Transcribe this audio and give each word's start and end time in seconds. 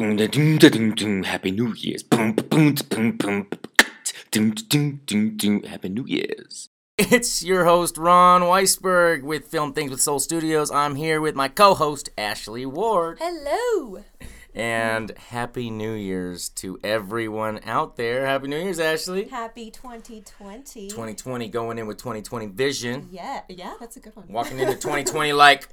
Happy 0.00 1.50
New 1.50 1.74
Year's. 1.74 2.04
Happy 5.66 5.88
New 5.90 6.06
Year's. 6.06 6.70
It's 6.96 7.44
your 7.44 7.66
host, 7.66 7.98
Ron 7.98 8.40
Weisberg, 8.40 9.22
with 9.22 9.48
Film 9.48 9.74
Things 9.74 9.90
with 9.90 10.00
Soul 10.00 10.18
Studios. 10.18 10.70
I'm 10.70 10.94
here 10.94 11.20
with 11.20 11.34
my 11.34 11.48
co 11.48 11.74
host, 11.74 12.08
Ashley 12.16 12.64
Ward. 12.64 13.18
Hello. 13.20 14.02
And 14.54 15.10
Happy 15.18 15.68
New 15.68 15.92
Year's 15.92 16.48
to 16.48 16.78
everyone 16.82 17.60
out 17.66 17.96
there. 17.96 18.24
Happy 18.24 18.48
New 18.48 18.56
Year's, 18.56 18.80
Ashley. 18.80 19.28
Happy 19.28 19.70
2020. 19.70 20.88
2020 20.88 21.48
going 21.50 21.76
in 21.76 21.86
with 21.86 21.98
2020 21.98 22.46
vision. 22.46 23.08
Yeah, 23.10 23.42
yeah, 23.50 23.74
that's 23.78 23.98
a 23.98 24.00
good 24.00 24.16
one. 24.16 24.28
Walking 24.28 24.60
into 24.60 24.76
2020 24.76 25.34
like 25.34 25.68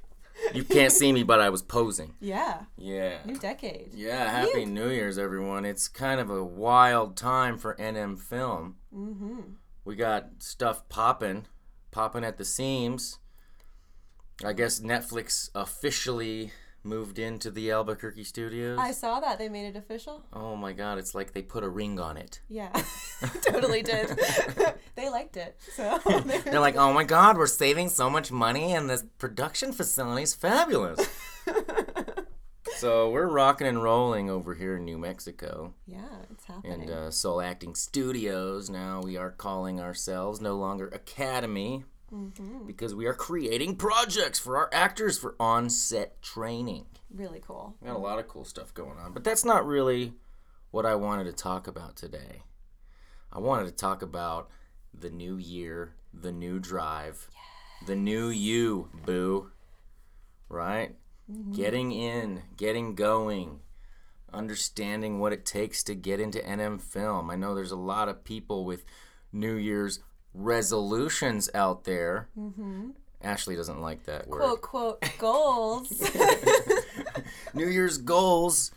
you 0.53 0.63
can't 0.63 0.91
see 0.91 1.11
me, 1.11 1.23
but 1.23 1.39
I 1.39 1.49
was 1.49 1.61
posing. 1.61 2.13
Yeah, 2.19 2.61
Yeah. 2.77 3.17
new 3.25 3.37
decade. 3.37 3.93
Yeah, 3.93 4.29
Happy 4.29 4.65
New 4.65 4.89
Year's, 4.89 5.17
everyone. 5.17 5.65
It's 5.65 5.87
kind 5.87 6.19
of 6.19 6.29
a 6.29 6.43
wild 6.43 7.15
time 7.17 7.57
for 7.57 7.75
NM 7.75 8.19
Film. 8.19 8.75
Mm-hmm. 8.93 9.39
We 9.85 9.95
got 9.95 10.29
stuff 10.39 10.87
popping, 10.89 11.45
popping 11.91 12.23
at 12.23 12.37
the 12.37 12.45
seams. 12.45 13.19
I 14.45 14.53
guess 14.53 14.79
Netflix 14.79 15.49
officially 15.55 16.51
moved 16.87 17.19
into 17.19 17.51
the 17.51 17.69
Albuquerque 17.71 18.23
studios. 18.23 18.79
I 18.81 18.91
saw 18.91 19.19
that 19.19 19.37
they 19.37 19.49
made 19.49 19.67
it 19.67 19.75
official. 19.75 20.23
oh 20.33 20.55
my 20.55 20.73
god, 20.73 20.97
it's 20.97 21.13
like 21.13 21.33
they 21.33 21.41
put 21.41 21.63
a 21.63 21.69
ring 21.69 21.99
on 21.99 22.17
it. 22.17 22.39
Yeah, 22.49 22.69
totally 23.45 23.83
did. 23.83 24.17
they 24.95 25.09
liked 25.09 25.37
it, 25.37 25.59
so 25.75 25.99
They're 26.45 26.59
like, 26.59 26.75
oh 26.77 26.93
my 26.93 27.03
god, 27.03 27.37
we're 27.37 27.47
saving 27.47 27.89
so 27.89 28.09
much 28.09 28.31
money 28.31 28.73
and 28.73 28.89
this 28.89 29.03
production 29.17 29.73
facility's 29.73 30.33
fabulous. 30.33 30.99
so 32.77 33.09
we're 33.09 33.27
rocking 33.27 33.67
and 33.67 33.81
rolling 33.81 34.29
over 34.29 34.53
here 34.55 34.77
in 34.77 34.85
New 34.85 34.97
Mexico. 34.97 35.73
yeah, 35.85 35.99
it's 36.31 36.45
happening. 36.45 36.81
and 36.83 36.89
uh, 36.89 37.11
Soul 37.11 37.41
Acting 37.41 37.75
Studios. 37.75 38.69
Now 38.69 39.01
we 39.01 39.17
are 39.17 39.31
calling 39.31 39.79
ourselves 39.79 40.39
no 40.41 40.55
longer 40.55 40.87
Academy 40.87 41.85
Mm-hmm. 42.13 42.65
because 42.65 42.95
we 42.95 43.05
are 43.05 43.13
creating 43.13 43.75
projects 43.75 44.39
for 44.39 44.55
our 44.55 44.69
actors 44.71 45.17
for 45.17 45.35
on-set 45.41 46.21
training. 46.21 46.85
really 47.13 47.41
cool. 47.45 47.75
We 47.81 47.87
got 47.87 47.97
a 47.97 47.99
lot 47.99 48.17
of 48.17 48.29
cool 48.29 48.45
stuff 48.45 48.73
going 48.73 48.97
on, 48.97 49.11
but 49.11 49.25
that's 49.25 49.43
not 49.43 49.67
really 49.67 50.13
what 50.71 50.85
I 50.85 50.95
wanted 50.95 51.25
to 51.25 51.33
talk 51.33 51.67
about 51.67 51.97
today. 51.97 52.43
I 53.31 53.39
wanted 53.39 53.65
to 53.65 53.73
talk 53.73 54.01
about 54.01 54.49
the 54.97 55.09
new 55.09 55.35
year, 55.35 55.95
the 56.13 56.31
new 56.31 56.59
drive, 56.59 57.29
the 57.85 57.95
new 57.95 58.29
you, 58.29 58.89
boo. 59.05 59.51
Right? 60.49 60.95
Getting 61.51 61.91
in, 61.91 62.43
getting 62.55 62.95
going, 62.95 63.59
understanding 64.31 65.19
what 65.19 65.33
it 65.33 65.45
takes 65.45 65.83
to 65.83 65.93
get 65.93 66.21
into 66.21 66.39
NM 66.39 66.79
film. 66.81 67.29
I 67.29 67.35
know 67.35 67.53
there's 67.53 67.71
a 67.71 67.75
lot 67.75 68.07
of 68.07 68.23
people 68.23 68.63
with 68.63 68.85
New 69.33 69.55
Year's 69.55 69.99
resolutions 70.37 71.49
out 71.53 71.83
there. 71.83 72.29
Mm-hmm. 72.37 72.91
Ashley 73.21 73.55
doesn't 73.55 73.81
like 73.81 74.03
that 74.05 74.27
word. 74.27 74.39
Quote 74.41 74.61
quote 74.61 75.09
goals. 75.17 75.91
New 77.53 77.67
Year's 77.67 77.97
goals. 77.97 78.71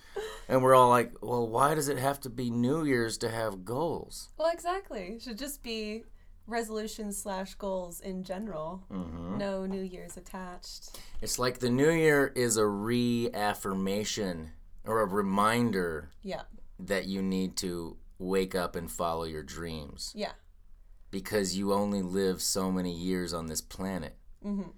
And 0.49 0.63
we're 0.63 0.75
all 0.75 0.89
like, 0.89 1.13
well, 1.21 1.47
why 1.47 1.75
does 1.75 1.89
it 1.89 1.99
have 1.99 2.21
to 2.21 2.31
be 2.31 2.51
New 2.51 2.85
Year's 2.85 3.19
to 3.19 3.31
have 3.31 3.65
goals? 3.65 4.31
well, 4.39 4.51
exactly. 4.53 5.19
Should 5.21 5.39
just 5.39 5.63
be 5.63 6.05
resolutions 6.47 7.17
slash 7.19 7.55
goals 7.55 8.01
in 8.01 8.25
general. 8.25 8.83
Mm-hmm. 8.91 9.39
No 9.39 9.67
New 9.67 9.83
Year's 9.83 10.17
attached. 10.17 10.99
It's 11.21 11.39
like 11.39 11.59
the 11.59 11.71
New 11.71 11.91
Year 11.91 12.33
is 12.35 12.57
a 12.57 12.67
reaffirmation 12.67 14.51
or 14.85 15.01
a 15.01 15.07
reminder 15.07 16.11
Yeah, 16.23 16.43
that 16.79 17.07
you 17.07 17.23
need 17.23 17.57
to 17.59 17.97
wake 18.19 18.55
up 18.55 18.75
and 18.77 18.91
follow 18.91 19.25
your 19.25 19.43
dreams 19.43 20.13
yeah. 20.17 20.33
Because 21.11 21.57
you 21.57 21.73
only 21.73 22.03
live 22.03 22.41
so 22.41 22.71
many 22.71 22.93
years 22.93 23.33
on 23.33 23.47
this 23.47 23.61
planet. 23.61 24.17
Mm-hmm. 24.45 24.71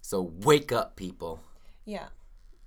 So 0.00 0.32
wake 0.42 0.72
up, 0.72 0.96
people. 0.96 1.40
Yeah, 1.84 2.08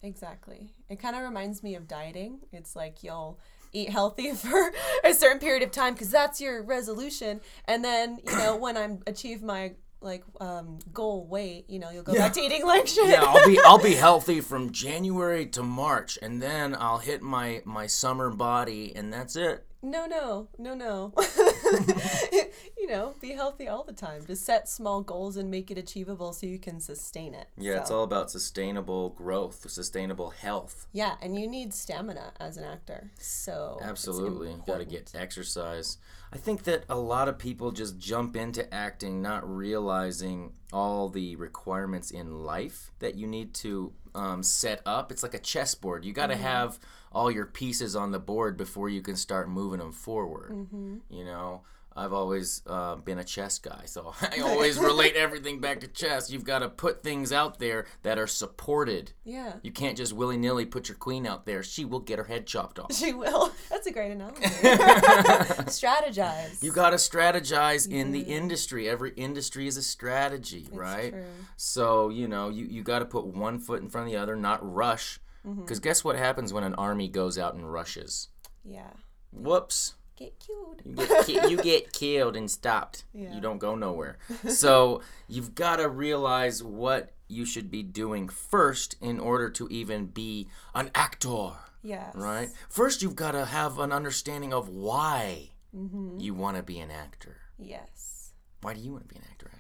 exactly. 0.02 0.72
It 0.90 1.00
kind 1.00 1.16
of 1.16 1.24
reminds 1.24 1.64
me 1.64 1.76
of 1.76 1.88
dieting. 1.88 2.40
It's 2.52 2.76
like 2.76 3.04
you'll 3.04 3.40
eat 3.74 3.90
healthy 3.90 4.32
for 4.36 4.72
a 5.04 5.14
certain 5.14 5.40
period 5.40 5.64
of 5.64 5.72
time 5.72 5.94
because 5.94 6.10
that's 6.10 6.42
your 6.42 6.64
resolution, 6.64 7.42
and 7.66 7.84
then 7.84 8.20
you 8.26 8.38
know 8.38 8.56
when 8.60 8.78
I'm 8.78 9.02
achieve 9.08 9.42
my 9.42 9.74
like 10.02 10.24
um, 10.40 10.80
goal 10.94 11.26
weight, 11.28 11.70
you 11.70 11.80
know 11.80 11.90
you'll 11.90 12.04
go 12.04 12.14
back 12.14 12.34
to 12.34 12.42
eating 12.42 12.66
like 12.66 12.88
shit. 12.88 13.08
Yeah, 13.08 13.24
I'll 13.24 13.46
be 13.48 13.60
I'll 13.66 13.82
be 13.82 13.96
healthy 13.96 14.42
from 14.42 14.72
January 14.72 15.46
to 15.48 15.64
March, 15.64 16.18
and 16.22 16.42
then 16.42 16.76
I'll 16.76 17.00
hit 17.00 17.22
my 17.22 17.62
my 17.66 17.88
summer 17.88 18.30
body, 18.30 18.96
and 18.96 19.12
that's 19.12 19.36
it. 19.36 19.66
no, 19.82 20.06
no, 20.06 20.48
no, 20.58 20.74
no. 20.74 21.14
you 22.78 22.88
know, 22.88 23.16
be 23.20 23.32
healthy 23.32 23.68
all 23.68 23.84
the 23.84 23.94
time. 23.94 24.26
Just 24.26 24.46
set 24.46 24.70
small 24.70 25.02
goals 25.02 25.38
and 25.38 25.50
make 25.50 25.72
it 25.72 25.78
achievable 25.78 26.34
so 26.34 26.46
you 26.46 26.60
can 26.60 26.80
sustain 26.80 27.34
it. 27.34 27.48
Yeah, 27.58 27.80
it's 27.80 27.92
all 27.92 28.04
about 28.04 28.32
sustainable 28.32 29.10
growth, 29.10 29.70
sustainable 29.70 30.30
health. 30.30 30.88
Yeah, 30.94 31.16
and 31.22 31.40
you 31.40 31.48
need 31.48 31.74
stamina 31.74 32.34
as 32.40 32.58
an 32.58 32.64
actor. 32.64 33.12
So 33.20 33.80
Absolutely. 33.82 34.56
Got 34.66 34.80
to 34.80 34.86
get 34.86 35.14
exercise. 35.16 35.98
I 36.32 36.38
think 36.38 36.64
that 36.64 36.84
a 36.90 36.98
lot 36.98 37.28
of 37.28 37.38
people 37.38 37.72
just 37.72 37.98
jump 37.98 38.36
into 38.36 38.74
acting 38.74 39.22
not 39.22 39.48
realizing 39.48 40.54
all 40.74 41.10
the 41.10 41.36
requirements 41.38 42.12
in 42.12 42.44
life 42.44 42.92
that 43.00 43.16
you 43.16 43.28
need 43.28 43.54
to 43.56 43.94
um, 44.14 44.44
set 44.44 44.82
up. 44.86 45.12
It's 45.12 45.24
like 45.24 45.34
a 45.34 45.40
chessboard. 45.40 46.04
You 46.04 46.12
got 46.12 46.28
to 46.28 46.36
have 46.36 46.80
all 47.18 47.32
your 47.32 47.48
pieces 47.48 47.96
on 47.96 48.12
the 48.12 48.20
board 48.20 48.58
before 48.58 48.90
you 48.90 49.02
can 49.02 49.16
start 49.16 49.50
moving 49.50 49.80
them 49.80 49.92
forward. 49.92 50.68
You 51.10 51.26
know? 51.26 51.62
I've 51.98 52.14
always 52.14 52.62
uh, 52.68 52.98
been 52.98 53.18
a 53.18 53.24
chess 53.24 53.58
guy, 53.58 53.86
so 53.86 54.14
I 54.22 54.40
always 54.44 54.78
relate 54.78 55.16
everything 55.16 55.60
back 55.60 55.80
to 55.80 55.88
chess. 55.88 56.30
You've 56.30 56.44
got 56.44 56.60
to 56.60 56.70
put 56.70 57.02
things 57.02 57.34
out 57.34 57.58
there 57.58 57.88
that 58.04 58.20
are 58.20 58.28
supported. 58.28 59.14
Yeah. 59.26 59.54
You 59.64 59.72
can't 59.72 59.98
just 59.98 60.14
willy 60.14 60.38
nilly 60.38 60.66
put 60.66 60.90
your 60.90 60.98
queen 60.98 61.26
out 61.26 61.48
there. 61.48 61.64
She 61.64 61.86
will 61.86 62.00
get 62.00 62.20
her 62.20 62.26
head 62.26 62.46
chopped 62.46 62.78
off. 62.78 62.94
She 62.94 63.14
will. 63.14 63.52
That's 63.70 63.88
a 63.88 63.92
great 63.92 64.12
analogy. 64.12 64.44
Strategize. 65.66 66.62
You 66.62 66.72
got 66.72 66.92
to 66.92 66.98
strategize 66.98 67.92
in 67.92 68.12
the 68.12 68.22
industry. 68.22 68.88
Every 68.88 69.14
industry 69.16 69.66
is 69.66 69.76
a 69.76 69.84
strategy, 69.84 70.68
right? 70.72 71.12
true. 71.12 71.26
So, 71.56 72.10
you 72.10 72.28
know, 72.28 72.50
you, 72.50 72.66
you 72.66 72.84
got 72.84 73.00
to 73.00 73.06
put 73.06 73.26
one 73.26 73.58
foot 73.58 73.82
in 73.82 73.90
front 73.90 74.06
of 74.08 74.14
the 74.14 74.20
other, 74.20 74.36
not 74.36 74.60
rush. 74.62 75.20
Mm-hmm. 75.46 75.62
Because 75.62 75.80
guess 75.80 76.04
what 76.04 76.16
happens 76.16 76.54
when 76.54 76.64
an 76.64 76.76
army 76.76 77.08
goes 77.08 77.38
out 77.38 77.56
and 77.56 77.72
rushes? 77.72 78.30
Yeah. 78.64 78.92
Whoops. 79.32 79.96
Get 80.16 80.40
killed. 80.40 80.82
You 80.84 80.96
get, 80.96 81.26
ki- 81.26 81.50
you 81.50 81.58
get 81.62 81.94
killed 82.02 82.36
and 82.36 82.50
stopped. 82.50 83.04
Yeah. 83.14 83.34
You 83.36 83.40
don't 83.42 83.60
go 83.60 83.76
nowhere. 83.76 84.18
So 84.50 85.02
you've 85.28 85.54
got 85.56 85.76
to 85.78 85.88
realize 85.90 86.64
what 86.64 87.14
you 87.28 87.46
should 87.46 87.70
be 87.70 87.84
doing 87.84 88.28
first 88.30 88.96
in 89.02 89.20
order 89.20 89.50
to 89.52 89.68
even 89.70 90.06
be 90.08 90.48
an 90.74 90.90
actor, 90.96 91.52
Yes. 91.84 92.16
right? 92.16 92.50
First, 92.70 93.02
you've 93.02 93.16
got 93.16 93.34
to 93.34 93.46
have 93.46 93.80
an 93.80 93.92
understanding 93.92 94.54
of 94.54 94.70
why 94.70 95.50
Mm-hmm. 95.76 96.18
you 96.20 96.34
want 96.34 96.56
to 96.58 96.64
be 96.64 96.80
an 96.80 96.90
actor. 96.90 97.36
Yes. 97.60 98.32
Why 98.62 98.74
do 98.74 98.80
you 98.80 98.92
want 98.94 99.08
to 99.08 99.14
be 99.14 99.18
an 99.20 99.26
actor? 99.30 99.52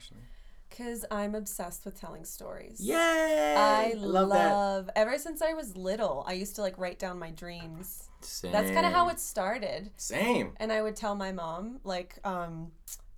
Because 0.77 1.05
I'm 1.09 1.33
obsessed 1.33 1.85
with 1.85 1.99
telling 1.99 2.23
stories. 2.23 2.79
Yay! 2.79 3.55
I 3.57 3.93
love, 3.97 4.85
that. 4.87 4.97
ever 4.97 5.17
since 5.17 5.41
I 5.41 5.53
was 5.53 5.75
little, 5.75 6.23
I 6.27 6.33
used 6.33 6.55
to 6.57 6.61
like 6.61 6.77
write 6.77 6.99
down 6.99 7.17
my 7.17 7.31
dreams. 7.31 8.09
Same. 8.21 8.51
That's 8.51 8.69
kind 8.69 8.85
of 8.85 8.91
how 8.91 9.09
it 9.09 9.19
started. 9.19 9.89
Same. 9.97 10.51
And 10.57 10.71
I 10.71 10.81
would 10.83 10.95
tell 10.95 11.15
my 11.15 11.31
mom, 11.31 11.79
like, 11.83 12.19
um, 12.23 12.71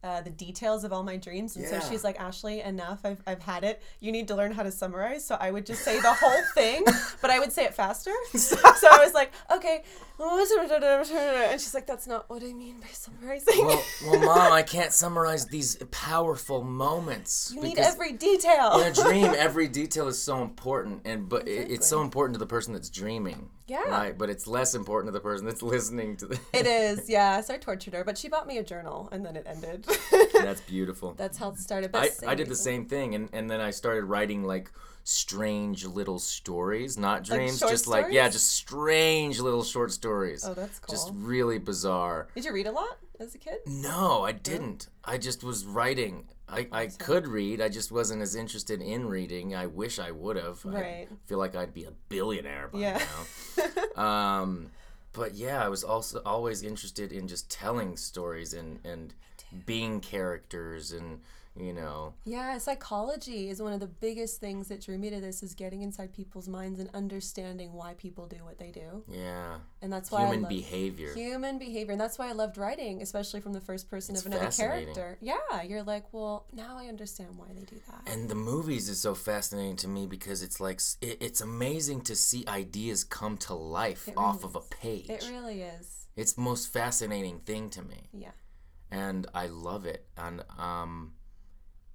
uh, 0.04 0.22
the 0.22 0.30
details 0.30 0.84
of 0.86 0.94
all 0.94 1.04
my 1.04 1.18
dreams. 1.18 1.56
And 1.56 1.66
Yeah. 1.66 1.80
so 1.82 1.90
she's 1.90 2.04
like, 2.04 2.20
Ashley, 2.20 2.62
enough. 2.62 3.02
I've, 3.04 3.22
I've 3.28 3.42
had 3.44 3.64
it. 3.66 3.82
You 4.00 4.12
need 4.12 4.28
to 4.30 4.36
learn 4.36 4.52
how 4.54 4.64
to 4.64 4.72
summarize. 4.72 5.26
So 5.26 5.36
I 5.40 5.52
would 5.52 5.66
just 5.66 5.84
say 5.84 6.00
the 6.00 6.14
whole 6.14 6.42
thing, 6.54 6.84
but 7.22 7.30
I 7.30 7.40
would 7.40 7.52
say 7.52 7.66
it 7.66 7.74
faster. 7.74 8.12
so 8.34 8.56
I 8.64 9.00
was 9.04 9.14
like, 9.14 9.32
okay. 9.52 9.84
And 10.22 11.62
she's 11.62 11.74
like, 11.74 11.86
that's 11.88 12.08
not 12.08 12.30
what 12.30 12.44
I 12.44 12.54
mean 12.54 12.80
by 12.80 12.88
summarizing. 12.92 13.66
Well, 13.66 13.84
well, 14.06 14.20
mom, 14.22 14.52
I 14.54 14.62
can't 14.64 14.92
summarize 14.94 15.46
these 15.48 15.76
powerful 15.92 16.64
moments. 16.64 17.52
you 17.54 17.62
need 17.62 17.78
every 17.78 18.14
detail. 18.14 18.80
in 18.82 18.88
a 18.88 18.94
dream, 18.94 19.34
every 19.38 19.68
detail 19.68 20.08
is 20.08 20.22
so 20.22 20.42
important, 20.42 21.02
and 21.06 21.28
but 21.30 21.48
it, 21.48 21.72
it's 21.72 21.88
so 21.88 22.02
important 22.02 22.36
to 22.36 22.40
the 22.40 22.46
person 22.48 22.74
that's 22.74 22.90
dreaming. 22.90 23.50
Yeah. 23.70 23.84
Right, 23.84 24.18
but 24.18 24.30
it's 24.30 24.48
less 24.48 24.74
important 24.74 25.10
to 25.10 25.12
the 25.12 25.20
person 25.20 25.46
that's 25.46 25.62
listening 25.62 26.18
to 26.18 26.26
the. 26.26 26.40
It 26.54 26.66
is, 26.66 27.08
yeah. 27.10 27.40
So 27.42 27.54
I 27.54 27.58
tortured 27.58 27.94
her, 27.94 28.04
but 28.04 28.18
she 28.18 28.28
bought 28.28 28.48
me 28.48 28.58
a 28.58 28.64
journal, 28.64 29.08
and 29.12 29.24
then 29.24 29.36
it 29.36 29.46
ended. 29.48 29.86
That's 30.34 30.62
beautiful. 30.68 31.14
That's 31.14 31.38
how 31.38 31.50
it 31.50 31.60
started. 31.60 31.92
But 31.92 32.12
I, 32.26 32.32
I 32.32 32.36
did 32.36 32.48
the 32.48 32.56
same 32.56 32.86
thing, 32.86 33.14
and, 33.14 33.30
and 33.32 33.50
then 33.50 33.62
I 33.62 33.70
started 33.70 34.06
writing 34.06 34.44
like 34.44 34.72
strange 35.04 35.86
little 35.86 36.20
stories, 36.20 36.98
not 36.98 37.24
dreams, 37.24 37.60
short 37.60 37.72
just 37.72 37.88
like 37.88 38.08
yeah, 38.12 38.30
just 38.30 38.52
strange 38.52 39.40
little 39.40 39.64
short 39.64 39.92
stories. 39.92 40.46
Oh, 40.48 40.54
that's 40.54 40.80
cool. 40.80 40.94
Just 40.94 41.12
really 41.14 41.60
bizarre. 41.60 42.28
Did 42.34 42.46
you 42.46 42.54
read 42.54 42.68
a 42.68 42.72
lot? 42.72 42.98
As 43.20 43.36
a 43.36 43.38
kid? 43.38 43.60
No, 43.66 44.24
I 44.24 44.32
didn't. 44.32 44.88
I 45.04 45.18
just 45.18 45.44
was 45.44 45.66
writing. 45.66 46.26
I, 46.48 46.68
I 46.72 46.88
could 46.88 47.28
read. 47.28 47.62
I 47.62 47.70
just 47.70 47.92
wasn't 47.92 48.22
as 48.22 48.36
interested 48.36 48.82
in 48.82 49.08
reading. 49.08 49.56
I 49.56 49.68
wish 49.68 50.00
I 50.00 50.12
would 50.12 50.36
have. 50.36 50.64
Right. 50.66 51.08
I 51.12 51.16
feel 51.28 51.38
like 51.38 51.56
I'd 51.56 51.74
be 51.74 51.84
a 51.84 51.92
billionaire 52.10 52.70
by 52.70 52.80
Yeah. 52.80 53.02
now. 53.96 54.02
um, 54.02 54.72
but 55.14 55.36
yeah, 55.36 55.64
I 55.64 55.68
was 55.70 55.84
also 55.84 56.22
always 56.26 56.64
interested 56.64 57.12
in 57.12 57.28
just 57.28 57.50
telling 57.52 57.98
stories 57.98 58.54
and 58.54 58.80
and 58.84 59.14
being 59.66 60.00
characters 60.00 60.92
and 60.92 61.20
you 61.60 61.74
know 61.74 62.14
Yeah, 62.26 62.58
psychology 62.58 63.50
is 63.50 63.62
one 63.62 63.74
of 63.74 63.80
the 63.80 63.88
biggest 63.88 64.40
things 64.40 64.68
that 64.70 64.82
drew 64.82 64.98
me 64.98 65.10
to 65.10 65.20
this 65.20 65.44
is 65.44 65.54
getting 65.54 65.82
inside 65.82 66.14
people's 66.14 66.48
minds 66.48 66.80
and 66.80 66.90
understanding 66.94 67.74
why 67.74 67.94
people 67.98 68.28
do 68.28 68.38
what 68.44 68.58
they 68.60 68.72
do. 68.72 69.04
yeah 69.08 69.58
And 69.82 69.92
that's 69.92 70.10
why 70.12 70.24
I 70.24 70.32
human 70.32 70.50
behavior. 70.50 71.14
human 71.14 71.60
behavior. 71.60 71.92
And 71.94 72.02
that's 72.02 72.18
why 72.20 72.30
I 72.30 72.32
loved 72.34 72.58
writing, 72.58 73.02
especially 73.02 73.42
from 73.42 73.54
the 73.54 73.62
first 73.62 73.90
person 73.90 74.16
It's 74.16 74.26
of 74.26 74.32
another 74.32 74.52
character. 74.52 75.18
Yeah, 75.22 75.62
you're 75.68 75.84
like, 75.84 76.06
well, 76.14 76.46
now 76.54 76.78
I 76.78 76.86
understand 76.88 77.38
why 77.38 77.48
they 77.54 77.64
do 77.64 77.80
that. 77.90 78.02
And 78.12 78.30
the 78.30 78.36
movies 78.36 78.90
is 78.90 79.00
so 79.02 79.14
fascinating 79.16 79.76
to 79.78 79.88
me 79.88 80.08
because 80.08 80.42
it's 80.44 80.60
like 80.60 80.80
it, 81.02 81.18
it's 81.22 81.42
amazing 81.42 82.02
to 82.02 82.16
see 82.16 82.44
ideas 82.48 83.04
come 83.04 83.38
to 83.48 83.54
life 83.54 84.08
off 84.16 84.44
of 84.44 84.56
a 84.56 84.62
page. 84.62 85.10
It 85.10 85.28
really 85.30 85.62
is. 85.62 86.08
it's 86.16 86.34
the 86.34 86.42
most 86.42 86.72
fascinating 86.72 87.40
thing 87.40 87.70
to 87.72 87.82
me. 87.82 88.10
Yeah. 88.14 88.32
and 88.92 89.28
I 89.34 89.48
love 89.48 89.86
it. 89.86 90.06
And 90.18 90.44
um, 90.58 91.14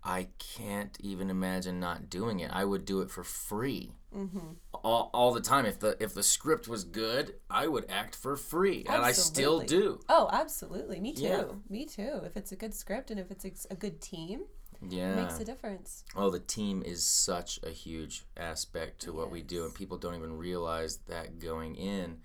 I 0.06 0.28
can't 0.38 0.96
even 1.00 1.30
imagine 1.30 1.80
not 1.80 2.10
doing 2.10 2.40
it. 2.40 2.50
I 2.52 2.64
would 2.64 2.84
do 2.84 3.00
it 3.00 3.10
for 3.10 3.24
free 3.24 3.92
Mm-hmm. 4.14 4.52
all, 4.84 5.10
all 5.12 5.32
the 5.32 5.40
time. 5.40 5.66
If 5.66 5.80
the 5.80 5.96
if 5.98 6.14
the 6.14 6.22
script 6.22 6.68
was 6.68 6.84
good, 6.84 7.34
I 7.50 7.66
would 7.66 7.86
act 7.90 8.14
for 8.14 8.36
free, 8.36 8.84
and 8.88 9.02
I 9.04 9.10
still 9.10 9.58
do. 9.60 9.98
Oh, 10.08 10.28
absolutely. 10.32 11.00
Me 11.00 11.12
too. 11.14 11.22
Yeah. 11.24 11.44
Me 11.68 11.84
too. 11.84 12.20
If 12.24 12.36
it's 12.36 12.52
a 12.52 12.56
good 12.56 12.74
script 12.74 13.10
and 13.10 13.18
if 13.18 13.32
it's 13.32 13.66
a- 13.68 13.74
good 13.74 14.00
team, 14.00 14.42
it 14.82 14.92
Yeah. 14.92 15.16
makes 15.16 15.40
a 15.40 15.44
difference. 15.44 16.04
Oh, 16.14 16.30
the 16.30 16.38
team 16.38 16.80
is 16.86 17.02
such 17.04 17.58
a 17.64 17.70
huge 17.70 18.24
aspect 18.36 19.00
to 19.02 19.12
what 19.12 19.32
we 19.32 19.42
do, 19.42 19.64
and 19.64 19.74
people 19.74 19.98
don't 19.98 20.14
even 20.14 20.36
realize 20.38 20.98
that 21.08 21.40
going 21.40 21.74
in. 21.74 22.18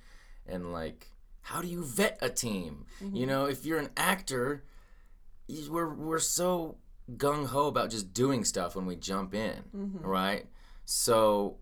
And 0.45 0.71
like, 0.71 1.07
how 1.41 1.59
do 1.61 1.67
you 1.67 1.83
vet 1.83 2.19
a 2.21 2.29
team? 2.29 2.85
You 3.01 3.25
know, 3.25 3.45
if 3.45 3.65
you're 3.65 3.79
an 3.79 3.89
actor, 3.97 4.63
we're 5.69 5.91
we're 5.95 6.19
so 6.19 6.77
gung 7.17 7.47
ho 7.47 7.67
about 7.67 7.89
just 7.89 8.13
doing 8.13 8.43
stuff 8.43 8.75
when 8.75 8.85
we 8.85 8.95
jump 8.95 9.33
in, 9.33 9.63
mm-hmm. 9.75 10.05
right? 10.05 10.45
So 10.85 11.57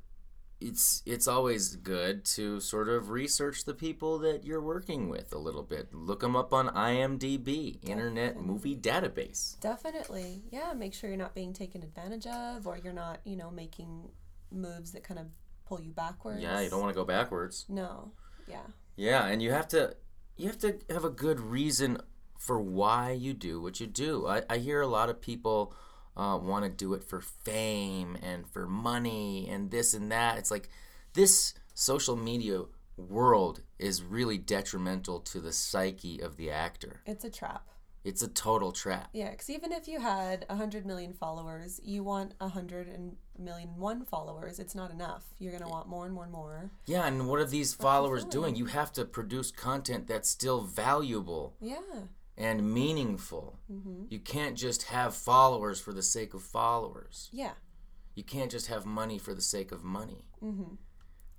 it's 0.59 1.03
it's 1.05 1.27
always 1.27 1.75
good 1.75 2.25
to 2.25 2.59
sort 2.59 2.89
of 2.89 3.09
research 3.09 3.65
the 3.65 3.73
people 3.73 4.17
that 4.19 4.43
you're 4.43 4.61
working 4.61 5.09
with 5.09 5.33
a 5.33 5.37
little 5.37 5.63
bit. 5.63 5.93
Look 5.93 6.21
them 6.21 6.35
up 6.35 6.53
on 6.53 6.69
IMDb, 6.69 7.77
Internet 7.87 8.41
Movie 8.41 8.75
Database. 8.75 9.59
Definitely. 9.59 10.43
Yeah, 10.51 10.73
make 10.73 10.93
sure 10.93 11.09
you're 11.09 11.17
not 11.17 11.35
being 11.35 11.53
taken 11.53 11.83
advantage 11.83 12.25
of 12.25 12.65
or 12.65 12.77
you're 12.77 12.93
not, 12.93 13.19
you 13.23 13.35
know, 13.35 13.51
making 13.51 14.09
moves 14.51 14.93
that 14.93 15.03
kind 15.03 15.19
of 15.19 15.27
pull 15.65 15.81
you 15.81 15.91
backwards. 15.91 16.41
Yeah, 16.41 16.59
you 16.61 16.69
don't 16.69 16.81
want 16.81 16.93
to 16.93 16.99
go 16.99 17.05
backwards. 17.05 17.65
No. 17.69 18.11
Yeah. 18.47 18.65
Yeah, 18.95 19.27
and 19.27 19.43
you 19.43 19.51
have 19.51 19.67
to 19.69 19.95
you 20.37 20.47
have 20.47 20.59
to 20.59 20.79
have 20.89 21.03
a 21.03 21.09
good 21.09 21.39
reason 21.39 21.99
for 22.37 22.59
why 22.59 23.11
you 23.11 23.33
do 23.33 23.61
what 23.61 23.79
you 23.79 23.87
do. 23.87 24.27
I, 24.27 24.43
I 24.49 24.57
hear 24.57 24.81
a 24.81 24.87
lot 24.87 25.09
of 25.09 25.21
people 25.21 25.73
uh, 26.15 26.37
want 26.41 26.65
to 26.65 26.69
do 26.69 26.93
it 26.93 27.03
for 27.03 27.21
fame 27.21 28.17
and 28.21 28.47
for 28.47 28.67
money 28.67 29.47
and 29.49 29.71
this 29.71 29.93
and 29.93 30.11
that. 30.11 30.37
It's 30.37 30.51
like 30.51 30.69
this 31.13 31.53
social 31.73 32.15
media 32.15 32.63
world 32.97 33.61
is 33.77 34.03
really 34.03 34.37
detrimental 34.37 35.19
to 35.19 35.39
the 35.39 35.53
psyche 35.53 36.19
of 36.19 36.37
the 36.37 36.49
actor. 36.49 37.01
It's 37.05 37.23
a 37.23 37.29
trap. 37.29 37.67
It's 38.03 38.21
a 38.21 38.27
total 38.29 38.71
trap. 38.71 39.09
Yeah, 39.11 39.31
because 39.31 39.49
even 39.49 39.73
if 39.73 39.87
you 39.87 39.99
had 39.99 40.45
a 40.49 40.55
hundred 40.55 40.85
million 40.85 41.11
followers, 41.11 41.81
you 41.83 42.03
want 42.05 42.35
a 42.39 42.47
hundred 42.47 42.87
and 42.87 43.17
million 43.37 43.75
one 43.75 44.05
followers. 44.05 44.59
It's 44.59 44.73
not 44.73 44.91
enough. 44.91 45.25
You're 45.39 45.51
gonna 45.51 45.69
want 45.69 45.89
more 45.89 46.05
and 46.05 46.13
more 46.13 46.23
and 46.23 46.31
more. 46.31 46.71
Yeah, 46.85 47.05
and 47.05 47.27
what 47.27 47.41
are 47.41 47.45
these 47.45 47.73
followers 47.73 48.23
doing? 48.23 48.55
You 48.55 48.67
have 48.67 48.93
to 48.93 49.03
produce 49.03 49.51
content 49.51 50.07
that's 50.07 50.29
still 50.29 50.61
valuable 50.61 51.55
Yeah. 51.59 51.75
And 52.37 52.73
meaningful. 52.73 53.59
Mm-hmm. 53.71 54.03
You 54.09 54.19
can't 54.19 54.55
just 54.55 54.83
have 54.83 55.15
followers 55.15 55.79
for 55.79 55.91
the 55.91 56.03
sake 56.03 56.33
of 56.33 56.43
followers. 56.43 57.29
Yeah. 57.33 57.53
You 58.15 58.23
can't 58.23 58.51
just 58.51 58.67
have 58.67 58.85
money 58.85 59.17
for 59.17 59.33
the 59.33 59.41
sake 59.41 59.71
of 59.71 59.83
money. 59.83 60.25
Mm-hmm. 60.43 60.75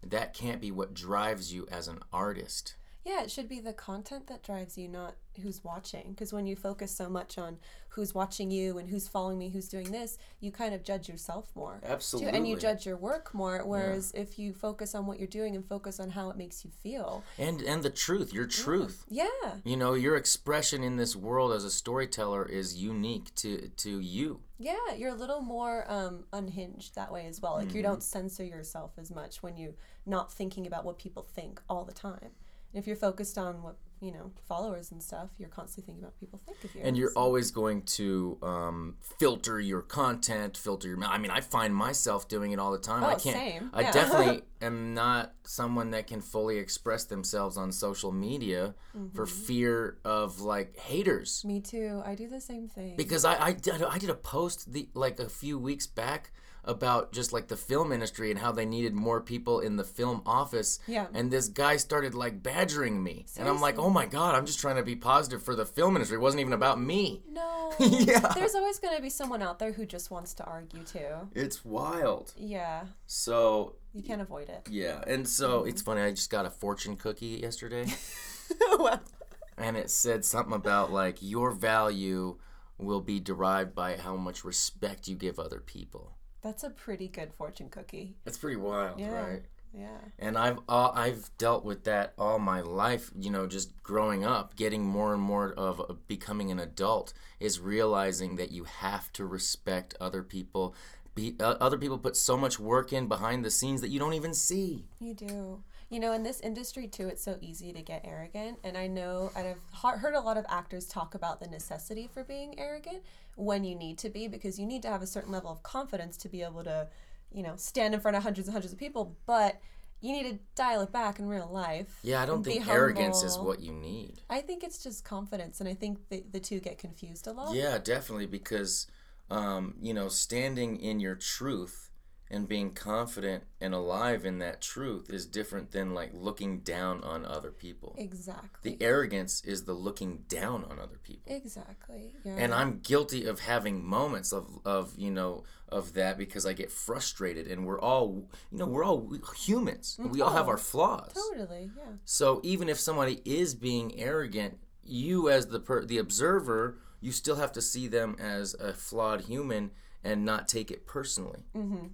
That 0.03 0.35
can't 0.35 0.61
be 0.61 0.71
what 0.71 0.95
drives 0.95 1.53
you 1.53 1.67
as 1.71 1.89
an 1.89 2.01
artist. 2.13 2.77
Yeah, 3.09 3.23
it 3.23 3.31
should 3.31 3.49
be 3.49 3.61
the 3.61 3.73
content 3.73 4.27
that 4.27 4.43
drives 4.43 4.77
you, 4.77 4.87
not 4.87 5.15
who's 5.43 5.65
watching. 5.65 6.11
Because 6.11 6.33
when 6.33 6.47
you 6.47 6.55
focus 6.57 6.91
so 6.95 7.09
much 7.09 7.39
on 7.39 7.57
who's 7.91 8.15
watching 8.15 8.51
you 8.51 8.77
and 8.77 8.89
who's 8.91 9.09
following 9.09 9.39
me, 9.39 9.49
who's 9.49 9.69
doing 9.69 9.91
this, 9.91 10.19
you 10.41 10.53
kind 10.53 10.75
of 10.75 10.83
judge 10.85 11.09
yourself 11.09 11.51
more. 11.55 11.79
too, 11.83 11.89
Absolutely. 11.91 12.33
And 12.37 12.47
you 12.47 12.57
judge 12.57 12.85
your 12.85 12.97
work 12.99 13.33
more. 13.35 13.63
Whereas 13.65 14.13
if 14.15 14.39
you 14.39 14.53
focus 14.53 14.95
on 14.95 15.07
what 15.07 15.19
you're 15.19 15.27
doing 15.27 15.57
and 15.57 15.65
focus 15.65 15.99
on 15.99 16.11
how 16.11 16.29
it 16.31 16.37
makes 16.37 16.65
you 16.65 16.71
feel, 16.71 17.25
And 17.39 17.63
and 17.63 17.83
the 17.83 17.91
truth, 17.91 18.33
your 18.35 18.47
truth. 18.47 19.05
yeah, 19.09 19.27
You 19.65 19.77
know, 19.77 19.95
your 19.95 20.17
expression 20.17 20.83
in 20.85 20.97
this 20.97 21.17
world 21.17 21.53
as 21.53 21.65
a 21.65 21.71
storyteller 21.71 22.45
is 22.45 22.77
unique 22.77 23.35
to 23.37 23.69
to 23.85 24.01
you. 24.01 24.41
yeah, 24.59 24.93
you're 24.97 25.11
a 25.15 25.21
little 25.25 25.41
more 25.41 25.85
um, 25.91 26.25
unhinged 26.33 26.95
that 26.97 27.11
way 27.13 27.27
as 27.27 27.41
well. 27.41 27.55
Like 27.55 27.69
Mm-hmm. 27.69 27.77
you 27.79 27.83
don't 27.83 28.03
censor 28.03 28.45
yourself 28.45 28.91
as 28.99 29.11
much 29.11 29.43
when 29.43 29.57
you're 29.57 29.75
not 30.05 30.31
thinking 30.33 30.67
about 30.67 30.85
what 30.85 30.99
people 30.99 31.23
think 31.23 31.61
all 31.71 31.85
the 31.85 31.95
time. 31.95 32.33
And 32.73 32.81
if 32.83 32.87
you're 32.87 32.97
focused 32.97 33.39
on 33.39 33.63
what 33.63 33.77
you 34.01 34.13
know 34.13 34.31
followers 34.47 34.93
and 34.93 35.03
stuff, 35.03 35.31
you're 35.39 35.49
constantly 35.49 35.87
thinking 35.87 36.05
about 36.05 36.13
what 36.13 36.21
people 36.21 36.41
think 36.47 36.63
of 36.65 36.75
you. 36.75 36.83
And 36.85 36.97
you're 36.97 37.13
always 37.17 37.51
going 37.51 37.83
to 37.83 38.39
um, 38.43 38.95
filter 39.19 39.59
your 39.59 39.83
content, 39.83 40.57
filter 40.57 40.87
your. 40.89 41.03
I 41.05 41.19
mean, 41.19 41.31
I 41.33 41.41
find 41.41 41.75
myself 41.75 42.29
doing 42.29 42.53
it 42.53 42.59
all 42.61 42.71
the 42.71 42.79
time. 42.79 43.03
I 43.03 43.15
Oh, 43.15 43.17
can't. 43.17 43.37
same. 43.37 43.71
I 43.73 43.81
Yeah. 43.83 43.91
definitely 43.93 44.43
am 44.63 44.95
not 44.95 45.35
someone 45.45 45.91
that 45.93 46.07
can 46.07 46.21
fully 46.21 46.59
express 46.59 47.05
themselves 47.05 47.57
on 47.57 47.73
social 47.73 48.13
media 48.13 48.75
for 49.15 49.27
Mm-hmm. 49.27 49.45
fear 49.47 49.99
of 50.05 50.41
like 50.41 50.77
haters. 50.77 51.45
Me 51.45 51.61
too. 51.61 52.03
I 52.05 52.15
do 52.15 52.29
the 52.29 52.41
same 52.41 52.69
thing. 52.69 52.97
Because 52.97 53.25
I, 53.25 53.47
I 53.47 53.53
did 53.53 53.83
I 53.83 53.99
did 53.99 54.11
a 54.11 54.15
post 54.15 54.73
the 54.73 54.89
like 54.95 55.19
a 55.19 55.29
few 55.29 55.59
weeks 55.59 55.87
back 55.87 56.31
about 56.69 57.13
just 57.13 57.33
like 57.33 57.49
the 57.49 57.57
film 57.57 57.91
industry 57.93 58.31
and 58.31 58.39
how 58.39 58.53
they 58.53 58.67
needed 58.67 58.95
more 58.95 59.21
people 59.21 59.59
in 59.61 59.77
the 59.77 59.85
film 59.85 60.23
office. 60.27 60.79
Yeah. 60.87 61.07
And 61.15 61.31
this 61.31 61.49
guy 61.49 61.79
started 61.79 62.15
like 62.15 62.43
badgering 62.43 63.03
me. 63.03 63.27
And 63.39 63.49
I'm 63.49 63.61
like, 63.61 63.79
oh 63.79 63.91
my 63.91 64.07
god, 64.07 64.35
I'm 64.35 64.47
just 64.47 64.61
trying 64.61 64.77
to 64.77 64.83
be 64.83 64.95
positive 64.95 65.43
for 65.43 65.57
the 65.57 65.65
film 65.67 65.97
industry. 65.97 66.17
It 66.19 66.21
wasn't 66.21 66.43
even 66.43 66.53
about 66.53 66.81
me. 66.81 67.23
No. 67.31 67.73
Yeah. 67.81 68.21
There's 68.35 68.55
always 68.55 68.79
going 68.79 68.97
to 68.97 69.03
be 69.03 69.11
someone 69.11 69.43
out 69.43 69.59
there 69.59 69.73
who 69.73 69.85
just 69.87 70.11
wants 70.11 70.35
to 70.35 70.45
argue 70.45 70.83
too. 70.85 71.29
It's 71.35 71.65
wild. 71.65 72.33
Yeah. 72.37 72.85
So 73.07 73.77
You 73.95 74.03
can't 74.03 74.21
avoid 74.21 74.49
it. 74.49 74.69
yeah, 74.71 75.03
and 75.07 75.27
so 75.29 75.65
it's 75.65 75.81
funny. 75.83 76.01
I 76.03 76.11
just 76.11 76.31
got 76.31 76.45
a 76.47 76.51
fortune 76.51 76.97
cookie 76.97 77.41
yesterday, 77.43 77.87
and 79.57 79.77
it 79.77 79.91
said 79.91 80.25
something 80.25 80.53
about 80.55 80.93
like 80.93 81.19
your 81.21 81.51
value 81.51 82.39
will 82.79 83.01
be 83.01 83.19
derived 83.21 83.75
by 83.75 83.97
how 83.97 84.17
much 84.17 84.45
respect 84.45 85.09
you 85.09 85.17
give 85.17 85.39
other 85.39 85.61
people. 85.61 86.17
That's 86.49 86.65
a 86.65 86.71
pretty 86.71 87.09
good 87.09 87.35
fortune 87.35 87.69
cookie. 87.69 88.17
That's 88.25 88.39
pretty 88.39 88.57
wild, 88.57 88.99
Yeah. 88.99 89.13
right? 89.13 89.43
Yeah. 89.75 89.99
And 90.19 90.39
I've 90.39 90.61
uh, 90.67 90.93
I've 90.95 91.31
dealt 91.37 91.63
with 91.63 91.85
that 91.85 92.15
all 92.17 92.39
my 92.39 92.63
life. 92.63 93.11
You 93.15 93.29
know, 93.31 93.47
just 93.47 93.83
growing 93.83 94.25
up, 94.25 94.57
getting 94.57 94.83
more 94.83 95.13
and 95.13 95.23
more 95.23 95.53
of 95.53 95.79
uh, 95.79 95.93
becoming 96.07 96.51
an 96.51 96.59
adult 96.59 97.13
is 97.39 97.61
realizing 97.61 98.37
that 98.37 98.51
you 98.51 98.65
have 98.65 99.13
to 99.13 99.27
respect 99.27 99.95
other 100.01 100.23
people. 100.23 100.75
Be, 101.15 101.37
uh, 101.39 101.57
other 101.61 101.77
people 101.77 101.99
put 101.99 102.17
so 102.17 102.35
much 102.35 102.59
work 102.59 102.95
in 102.95 103.09
behind 103.09 103.45
the 103.45 103.51
scenes 103.51 103.83
that 103.83 103.89
you 103.91 103.99
don't 103.99 104.15
even 104.15 104.33
see. 104.33 104.87
You 105.01 105.13
do. 105.13 105.63
You 105.91 106.01
know, 106.01 106.13
in 106.13 106.23
this 106.23 106.41
industry 106.41 106.87
too, 106.87 107.09
it's 107.09 107.23
so 107.23 107.39
easy 107.41 107.73
to 107.73 107.81
get 107.81 108.05
arrogant. 108.05 108.59
And 108.63 108.77
I 108.77 108.87
know 108.87 109.31
and 109.35 109.47
I've 109.49 110.01
heard 110.01 110.15
a 110.15 110.21
lot 110.21 110.37
of 110.37 110.45
actors 110.49 110.87
talk 110.87 111.15
about 111.15 111.41
the 111.41 111.47
necessity 111.47 112.09
for 112.13 112.25
being 112.25 112.59
arrogant 112.59 113.03
when 113.37 113.65
you 113.65 113.75
need 113.75 113.99
to 113.99 114.11
be 114.11 114.29
because 114.29 114.59
you 114.59 114.67
need 114.67 114.83
to 114.83 114.89
have 114.89 115.03
a 115.03 115.07
certain 115.07 115.33
level 115.33 115.51
of 115.51 115.63
confidence 115.63 116.17
to 116.19 116.29
be 116.29 116.43
able 116.43 116.65
to, 116.65 116.89
you 117.33 117.43
know, 117.43 117.55
stand 117.57 117.95
in 117.95 118.01
front 118.01 118.17
of 118.17 118.23
hundreds 118.23 118.49
and 118.49 118.53
hundreds 118.53 118.73
of 118.73 118.79
people. 118.79 119.17
But 119.25 119.61
you 120.01 120.13
need 120.13 120.31
to 120.31 120.39
dial 120.55 120.83
it 120.83 120.93
back 120.93 121.19
in 121.19 121.27
real 121.27 121.49
life. 121.51 121.99
Yeah, 122.03 122.23
I 122.23 122.27
don't 122.27 122.45
think 122.45 122.69
arrogance 122.69 123.23
is 123.23 123.39
what 123.39 123.61
you 123.61 123.73
need. 123.73 124.21
I 124.31 124.41
think 124.41 124.63
it's 124.63 124.83
just 124.83 125.05
confidence, 125.05 125.59
and 125.61 125.69
I 125.69 125.75
think 125.75 126.09
the, 126.09 126.23
the 126.31 126.39
two 126.39 126.61
get 126.61 126.79
confused 126.79 127.27
a 127.27 127.33
lot. 127.33 127.55
Yeah, 127.55 127.79
definitely 127.79 128.27
because 128.27 128.87
um, 129.31 129.75
you 129.81 129.93
know, 129.93 130.09
standing 130.09 130.79
in 130.79 131.01
your 131.01 131.15
truth 131.15 131.88
and 132.31 132.49
being 132.49 132.73
confident 132.73 133.45
and 133.61 133.75
alive 133.75 134.25
in 134.25 134.39
that 134.39 134.61
truth 134.61 135.11
is 135.11 135.27
different 135.27 135.71
than 135.71 135.95
like 135.95 136.11
looking 136.13 136.61
down 136.61 137.03
on 137.03 137.25
other 137.25 137.51
people. 137.51 137.95
Exactly. 137.99 138.77
The 138.77 138.85
arrogance 138.85 139.43
is 139.45 139.65
the 139.65 139.73
looking 139.73 140.25
down 140.29 140.65
on 140.65 140.79
other 140.79 140.99
people. 141.03 141.35
exactly. 141.35 142.15
Yeah. 142.25 142.37
And 142.37 142.53
I'm 142.53 142.81
guilty 142.81 143.25
of 143.25 143.41
having 143.41 143.85
moments 143.85 144.33
of, 144.33 144.47
of 144.65 144.95
you 144.97 145.11
know 145.11 145.45
of 145.69 145.95
that 145.95 146.19
because 146.19 146.47
I 146.47 146.53
get 146.53 146.71
frustrated 146.71 147.47
and 147.47 147.67
we're 147.67 147.81
all 147.81 148.29
you 148.51 148.59
know 148.59 148.67
we're 148.67 148.85
all 148.85 149.11
humans. 149.37 149.99
We 149.99 150.21
all 150.21 150.31
have 150.31 150.43
mm-hmm. 150.43 150.51
our 150.51 150.59
flaws. 150.59 151.13
totally. 151.15 151.71
Yeah. 151.77 151.93
So 152.05 152.41
even 152.43 152.69
if 152.69 152.79
somebody 152.79 153.21
is 153.25 153.55
being 153.55 153.99
arrogant, 153.99 154.59
you 154.85 155.29
as 155.29 155.47
the 155.47 155.61
per- 155.61 155.85
the 155.85 155.99
observer, 155.99 156.79
you 157.01 157.13
still 157.13 157.37
have 157.37 157.53
to 157.53 157.63
see 157.63 157.87
them 157.87 158.17
as 158.19 158.55
a 158.55 158.73
flawed 158.73 159.23
human 159.23 159.71
and 160.05 160.25
not 160.25 160.49
take 160.49 160.71
it 160.71 160.87
personally. 160.87 161.45
Mm-hmm. 161.57 161.87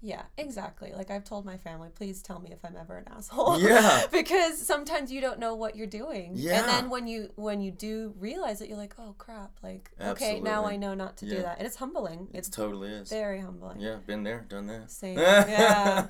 Yeah, 0.00 0.22
exactly. 0.36 0.92
Like 0.94 1.10
I've 1.10 1.24
told 1.24 1.44
my 1.44 1.56
family, 1.56 1.88
please 1.92 2.22
tell 2.22 2.38
me 2.38 2.50
if 2.52 2.64
I'm 2.64 2.76
ever 2.76 2.96
an 2.98 3.06
asshole. 3.08 3.58
Yeah. 3.68 4.02
because 4.12 4.56
sometimes 4.64 5.10
you 5.10 5.20
don't 5.20 5.40
know 5.40 5.54
what 5.56 5.74
you're 5.74 5.88
doing. 5.88 6.32
Yeah. 6.34 6.58
And 6.60 6.68
then 6.68 6.90
when 6.90 7.06
you 7.08 7.30
when 7.34 7.60
you 7.60 7.70
do 7.72 8.14
realize 8.18 8.60
it, 8.60 8.68
you're 8.68 8.78
like, 8.78 8.94
oh 8.98 9.14
crap! 9.18 9.50
Like 9.62 9.90
okay, 10.00 10.38
now 10.40 10.64
I 10.66 10.76
know 10.76 10.94
not 10.94 11.16
to 11.18 11.26
do 11.28 11.42
that, 11.42 11.58
and 11.58 11.66
it's 11.66 11.76
humbling. 11.76 12.28
It 12.32 12.38
It's 12.38 12.48
totally 12.48 12.90
is. 12.90 13.08
very 13.08 13.40
humbling. 13.40 13.80
Yeah, 13.80 13.96
been 14.06 14.22
there, 14.22 14.46
done 14.48 14.66
that. 14.68 14.90
Same. 14.90 15.18
Yeah. 15.18 16.06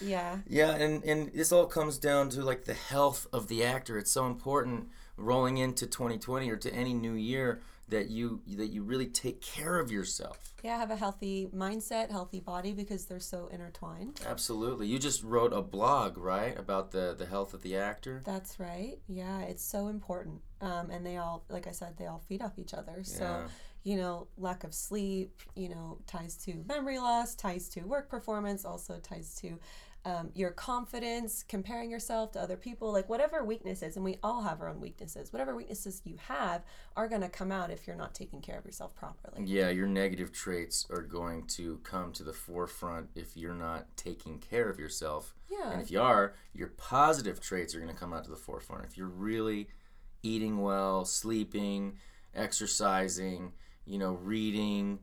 Yeah. 0.00 0.38
Yeah, 0.48 0.70
and 0.72 1.04
and 1.04 1.32
this 1.32 1.52
all 1.52 1.66
comes 1.66 1.98
down 1.98 2.30
to 2.30 2.42
like 2.42 2.64
the 2.64 2.74
health 2.74 3.26
of 3.32 3.46
the 3.48 3.64
actor. 3.64 3.96
It's 3.98 4.10
so 4.10 4.26
important 4.26 4.88
rolling 5.16 5.58
into 5.58 5.86
2020 5.86 6.50
or 6.50 6.56
to 6.56 6.72
any 6.74 6.94
new 6.94 7.12
year 7.12 7.60
that 7.90 8.10
you 8.10 8.40
that 8.56 8.68
you 8.68 8.82
really 8.82 9.06
take 9.06 9.40
care 9.40 9.78
of 9.78 9.90
yourself. 9.90 10.54
Yeah. 10.62 10.78
Have 10.78 10.90
a 10.90 10.96
healthy 10.96 11.48
mindset, 11.54 12.10
healthy 12.10 12.40
body 12.40 12.72
because 12.72 13.06
they're 13.06 13.20
so 13.20 13.48
intertwined. 13.52 14.20
Absolutely. 14.26 14.86
You 14.86 14.98
just 14.98 15.22
wrote 15.22 15.52
a 15.52 15.62
blog, 15.62 16.18
right, 16.18 16.58
about 16.58 16.90
the 16.90 17.14
the 17.16 17.26
health 17.26 17.54
of 17.54 17.62
the 17.62 17.76
actor. 17.76 18.22
That's 18.24 18.58
right. 18.58 18.98
Yeah, 19.08 19.40
it's 19.42 19.64
so 19.64 19.88
important. 19.88 20.40
Um, 20.60 20.90
and 20.90 21.04
they 21.06 21.16
all, 21.16 21.44
like 21.48 21.66
I 21.66 21.72
said, 21.72 21.96
they 21.96 22.06
all 22.06 22.22
feed 22.28 22.42
off 22.42 22.58
each 22.58 22.74
other. 22.74 23.02
So, 23.02 23.24
Yeah. 23.24 23.48
you 23.82 23.96
know, 23.96 24.26
lack 24.36 24.62
of 24.64 24.74
sleep, 24.74 25.40
you 25.56 25.70
know, 25.70 25.98
ties 26.06 26.36
to 26.44 26.62
memory 26.68 26.98
loss, 26.98 27.34
ties 27.34 27.68
to 27.70 27.80
work 27.82 28.10
performance, 28.10 28.66
also 28.66 28.98
ties 28.98 29.34
to 29.36 29.58
um, 30.04 30.30
your 30.34 30.50
confidence, 30.50 31.44
comparing 31.46 31.90
yourself 31.90 32.32
to 32.32 32.40
other 32.40 32.56
people, 32.56 32.90
like 32.92 33.08
whatever 33.08 33.44
weaknesses, 33.44 33.96
and 33.96 34.04
we 34.04 34.16
all 34.22 34.42
have 34.42 34.60
our 34.60 34.68
own 34.68 34.80
weaknesses, 34.80 35.32
whatever 35.32 35.54
weaknesses 35.54 36.00
you 36.04 36.16
have 36.28 36.62
are 36.96 37.06
going 37.06 37.20
to 37.20 37.28
come 37.28 37.52
out 37.52 37.70
if 37.70 37.86
you're 37.86 37.96
not 37.96 38.14
taking 38.14 38.40
care 38.40 38.58
of 38.58 38.64
yourself 38.64 38.94
properly. 38.94 39.44
Yeah, 39.44 39.68
your 39.68 39.86
negative 39.86 40.32
traits 40.32 40.86
are 40.90 41.02
going 41.02 41.46
to 41.48 41.80
come 41.84 42.12
to 42.12 42.22
the 42.22 42.32
forefront 42.32 43.10
if 43.14 43.36
you're 43.36 43.54
not 43.54 43.94
taking 43.96 44.38
care 44.38 44.70
of 44.70 44.78
yourself. 44.78 45.34
Yeah. 45.50 45.70
And 45.72 45.82
if 45.82 45.90
you 45.90 46.00
are, 46.00 46.34
your 46.54 46.68
positive 46.68 47.40
traits 47.40 47.74
are 47.74 47.80
going 47.80 47.92
to 47.92 47.98
come 47.98 48.14
out 48.14 48.24
to 48.24 48.30
the 48.30 48.36
forefront. 48.36 48.84
If 48.84 48.96
you're 48.96 49.06
really 49.06 49.68
eating 50.22 50.62
well, 50.62 51.04
sleeping, 51.04 51.98
exercising, 52.34 53.52
you 53.84 53.98
know, 53.98 54.12
reading, 54.12 55.00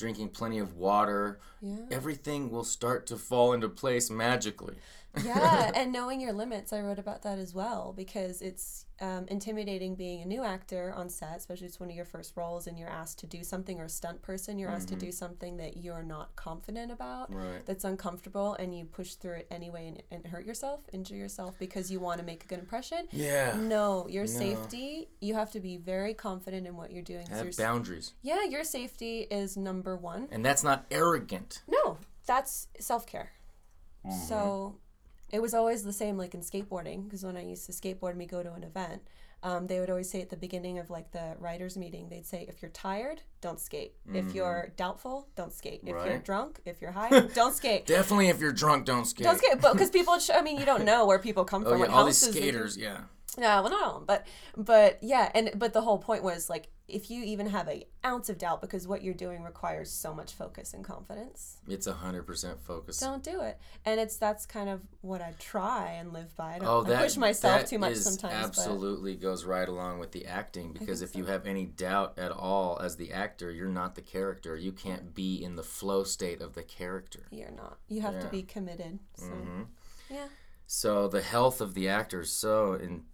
drinking 0.00 0.30
plenty 0.30 0.58
of 0.58 0.74
water, 0.76 1.38
Yeah. 1.60 1.76
everything 1.90 2.50
will 2.50 2.64
start 2.64 3.06
to 3.08 3.16
fall 3.16 3.52
into 3.52 3.68
place 3.68 4.10
magically. 4.10 4.76
yeah, 5.22 5.70
and 5.76 5.92
knowing 5.92 6.20
your 6.20 6.32
limits, 6.32 6.72
I 6.72 6.80
wrote 6.80 6.98
about 6.98 7.22
that 7.22 7.38
as 7.38 7.54
well 7.54 7.92
because 7.96 8.40
it's 8.42 8.86
um, 9.00 9.26
intimidating 9.28 9.94
being 9.94 10.20
a 10.22 10.26
new 10.26 10.44
actor 10.44 10.92
on 10.94 11.08
set, 11.08 11.36
especially 11.38 11.66
it's 11.66 11.80
one 11.80 11.88
of 11.88 11.96
your 11.96 12.04
first 12.04 12.36
roles 12.36 12.66
and 12.66 12.78
you're 12.78 12.88
asked 12.90 13.18
to 13.20 13.26
do 13.26 13.42
something 13.42 13.80
or 13.80 13.84
a 13.84 13.88
stunt 13.88 14.20
person, 14.20 14.58
you're 14.58 14.70
asked 14.70 14.88
to 14.88 14.96
do 14.96 15.10
something 15.10 15.56
that 15.56 15.78
you're 15.78 16.02
not 16.02 16.36
confident 16.36 16.92
about, 16.92 17.32
Right. 17.34 17.64
that's 17.64 17.84
uncomfortable, 17.84 18.54
and 18.54 18.76
you 18.76 18.84
push 18.84 19.14
through 19.14 19.36
it 19.36 19.46
anyway 19.50 19.88
and, 19.88 20.02
and 20.10 20.26
hurt 20.32 20.44
yourself, 20.44 20.80
injure 20.92 21.16
yourself 21.16 21.54
because 21.58 21.90
you 21.90 21.98
want 21.98 22.20
to 22.20 22.26
make 22.26 22.44
a 22.44 22.46
good 22.46 22.58
impression. 22.58 23.08
Yeah. 23.10 23.56
No, 23.58 24.06
your 24.08 24.26
safety, 24.26 25.08
you 25.20 25.34
have 25.34 25.50
to 25.52 25.60
be 25.60 25.76
very 25.78 26.12
confident 26.14 26.66
in 26.66 26.76
what 26.76 26.90
you're 26.92 27.02
doing. 27.02 27.26
Have 27.28 27.56
boundaries. 27.56 28.12
yeah, 28.22 28.44
your 28.44 28.64
safety 28.64 29.20
is 29.30 29.56
number 29.56 29.96
one. 29.96 30.28
And 30.30 30.44
that's 30.44 30.62
not 30.62 30.84
arrogant. 30.90 31.62
No, 31.66 31.98
that's 32.26 32.68
self 32.78 33.06
care. 33.06 33.32
Mm-hmm. 34.06 34.16
So 34.28 34.76
it 35.32 35.40
was 35.40 35.54
always 35.54 35.82
the 35.84 35.92
same, 35.92 36.16
like 36.18 36.34
in 36.34 36.40
skateboarding, 36.40 37.04
because 37.04 37.24
when 37.24 37.36
I 37.36 37.44
used 37.44 37.66
to 37.66 37.72
skateboard 37.72 38.10
and 38.10 38.18
we 38.18 38.26
go 38.26 38.42
to 38.42 38.52
an 38.52 38.64
event, 38.64 39.02
um, 39.42 39.66
they 39.68 39.80
would 39.80 39.88
always 39.88 40.10
say 40.10 40.20
at 40.20 40.28
the 40.28 40.36
beginning 40.36 40.78
of 40.78 40.90
like 40.90 41.12
the 41.12 41.34
writers' 41.38 41.76
meeting, 41.78 42.08
they'd 42.10 42.26
say, 42.26 42.44
if 42.48 42.60
you're 42.60 42.70
tired, 42.72 43.22
don't 43.40 43.58
skate. 43.58 43.94
If 44.12 44.34
you're 44.34 44.72
doubtful, 44.76 45.28
don't 45.34 45.52
skate. 45.52 45.80
If 45.82 45.88
you're 45.88 45.98
Mm-hmm. 46.00 46.22
Drunk, 46.24 46.60
if 46.66 46.82
you're 46.82 46.90
high, 46.92 47.20
don't 47.34 47.54
skate. 47.54 47.86
Definitely 47.86 48.28
if 48.28 48.38
you're 48.40 48.52
drunk, 48.52 48.84
don't 48.84 49.06
skate. 49.06 49.24
Don't 49.24 49.38
skate, 49.38 49.60
but 49.62 49.72
because 49.72 49.88
people, 49.98 50.18
I 50.34 50.42
mean, 50.42 50.58
you 50.58 50.66
don't 50.66 50.84
know 50.84 51.06
where 51.06 51.18
people 51.18 51.44
come 51.44 51.64
Oh, 51.66 51.70
from. 51.70 51.80
yeah, 51.80 51.86
all 51.86 52.04
these 52.04 52.18
skaters, 52.18 52.76
yeah. 52.76 53.02
No, 53.38 53.62
well, 53.62 53.70
not 53.70 53.82
all 53.82 53.88
of 53.90 53.94
them, 53.96 54.04
but 54.06 54.26
but 54.56 54.98
yeah, 55.02 55.30
and 55.34 55.50
but 55.54 55.72
the 55.72 55.82
whole 55.82 55.98
point 55.98 56.22
was 56.22 56.50
like 56.50 56.68
if 56.88 57.08
you 57.08 57.22
even 57.22 57.46
have 57.46 57.68
a 57.68 57.86
ounce 58.04 58.28
of 58.28 58.36
doubt 58.36 58.60
because 58.60 58.88
what 58.88 59.04
you're 59.04 59.14
doing 59.14 59.44
requires 59.44 59.88
so 59.92 60.12
much 60.12 60.32
focus 60.32 60.74
and 60.74 60.84
confidence, 60.84 61.58
It's 61.68 61.86
a 61.86 61.92
100% 61.92 62.58
focus. 62.60 62.98
don't 62.98 63.22
do 63.22 63.40
it. 63.42 63.60
And 63.84 64.00
it's 64.00 64.16
that's 64.16 64.44
kind 64.44 64.68
of 64.68 64.80
what 65.00 65.20
I 65.20 65.34
try 65.38 65.92
and 65.92 66.12
live 66.12 66.34
by. 66.36 66.54
I 66.54 66.58
don't 66.58 66.68
Oh, 66.68 66.80
I 66.84 66.88
that 66.88 67.02
push 67.02 67.16
myself 67.16 67.60
that 67.60 67.66
too 67.68 67.78
much 67.78 67.92
is 67.92 68.02
sometimes. 68.02 68.34
Absolutely 68.34 69.14
goes 69.14 69.44
right 69.44 69.68
along 69.68 70.00
with 70.00 70.10
the 70.10 70.26
acting 70.26 70.72
because 70.72 71.00
if 71.00 71.14
you 71.14 71.26
have 71.26 71.46
any 71.46 71.64
doubt 71.64 72.18
at 72.18 72.32
all 72.32 72.80
as 72.82 72.96
the 72.96 73.12
actor, 73.12 73.52
you're 73.52 73.68
not 73.68 73.94
the 73.94 74.02
character. 74.02 74.56
You 74.56 74.72
can't 74.72 75.14
be 75.14 75.36
in 75.40 75.54
the 75.54 75.62
flow 75.62 76.02
state 76.02 76.40
of 76.42 76.54
the 76.54 76.64
character. 76.64 77.26
you're 77.30 77.52
not. 77.52 77.78
You 77.86 78.00
have 78.00 78.18
to 78.18 78.28
be 78.28 78.42
committed. 78.42 78.98
So 79.14 79.26
hmm 79.26 79.62
yeah, 80.08 80.26
So 80.66 81.06
the 81.06 81.22
health 81.22 81.60
of 81.60 81.74
the 81.74 81.88
actor 81.88 82.22
is 82.22 82.32
so 82.32 82.72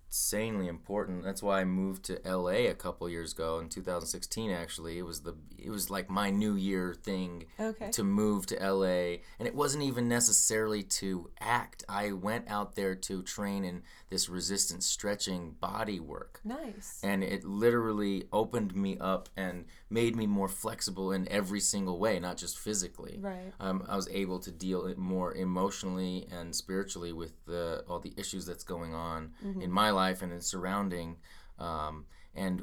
insanely 0.08 0.68
important. 0.68 1.24
That's 1.24 1.42
why 1.42 1.60
I 1.60 1.64
moved 1.64 2.04
to 2.04 2.20
LA 2.24 2.68
a 2.70 2.74
couple 2.74 3.08
years 3.08 3.32
ago 3.32 3.58
in 3.58 3.68
2016 3.68 4.50
actually. 4.50 4.98
It 4.98 5.02
was 5.02 5.20
the 5.20 5.34
it 5.58 5.70
was 5.70 5.90
like 5.90 6.08
my 6.08 6.30
new 6.30 6.54
year 6.54 6.94
thing 6.94 7.46
okay. 7.58 7.90
to 7.90 8.04
move 8.04 8.46
to 8.46 8.54
LA 8.56 9.18
and 9.38 9.46
it 9.46 9.54
wasn't 9.54 9.82
even 9.84 10.08
necessarily 10.08 10.82
to 10.82 11.30
act. 11.40 11.84
I 11.88 12.12
went 12.12 12.48
out 12.48 12.76
there 12.76 12.94
to 12.94 13.22
train 13.22 13.64
in 13.64 13.82
this 14.08 14.28
resistance 14.28 14.86
stretching 14.86 15.56
body 15.60 15.98
work. 15.98 16.40
Nice. 16.44 17.00
And 17.02 17.24
it 17.24 17.44
literally 17.44 18.24
opened 18.32 18.74
me 18.74 18.96
up 18.98 19.28
and 19.36 19.64
made 19.90 20.14
me 20.14 20.26
more 20.26 20.48
flexible 20.48 21.12
in 21.12 21.28
every 21.28 21.60
single 21.60 21.98
way, 21.98 22.18
not 22.20 22.36
just 22.36 22.58
physically 22.58 23.18
Right. 23.20 23.52
um, 23.60 23.84
I 23.88 23.96
was 23.96 24.08
able 24.08 24.38
to 24.40 24.50
deal 24.50 24.92
more 24.96 25.34
emotionally 25.34 26.26
and 26.30 26.54
spiritually 26.54 27.12
with 27.12 27.32
the 27.46 27.84
all 27.88 27.98
the 27.98 28.14
issues 28.16 28.46
that's 28.46 28.64
going 28.64 28.94
on 28.94 29.32
in 29.60 29.70
my 29.70 29.90
life 30.02 30.22
and 30.22 30.32
in 30.32 30.40
surrounding, 30.40 31.16
um, 31.58 32.04
and 32.34 32.62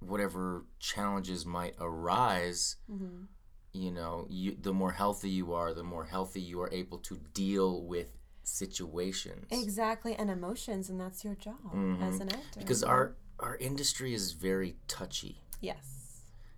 whatever 0.00 0.64
challenges 0.78 1.44
might 1.46 1.74
arise. 1.80 2.76
Mm-hmm. 2.90 3.24
You 3.72 3.90
know, 3.90 4.26
you 4.30 4.56
the 4.68 4.72
more 4.72 4.92
healthy 4.92 5.30
you 5.30 5.52
are, 5.54 5.74
the 5.74 5.82
more 5.94 6.04
healthy 6.04 6.40
you 6.40 6.60
are 6.60 6.72
able 6.72 6.98
to 7.08 7.14
deal 7.32 7.82
with 7.82 8.10
situations. 8.44 9.46
Exactly, 9.50 10.14
and 10.14 10.30
emotions, 10.30 10.88
and 10.90 11.00
that's 11.00 11.24
your 11.24 11.34
job 11.34 11.56
as 12.00 12.20
an 12.20 12.28
actor. 12.28 12.38
Mm-hmm. 12.38 12.60
Because 12.60 12.84
our 12.84 13.16
our 13.40 13.56
industry 13.56 14.14
is 14.14 14.32
very 14.32 14.76
touchy. 14.86 15.34
yes, 15.60 15.86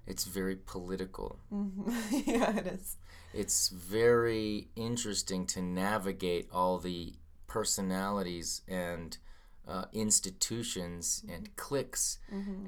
It's 0.06 0.25
very 0.25 0.56
political. 0.56 1.38
hmm 1.49 1.88
yeah, 2.26 2.50
it 2.61 2.66
is. 2.66 2.97
it's 3.33 3.71
very 3.71 4.68
interesting 4.76 5.47
to 5.54 5.62
navigate 5.62 6.47
all 6.52 6.78
the 6.78 7.14
personalities 7.47 8.61
and 8.68 9.16
uh, 9.68 9.85
institutions 9.92 11.25
and 11.28 11.54
cliques. 11.56 12.18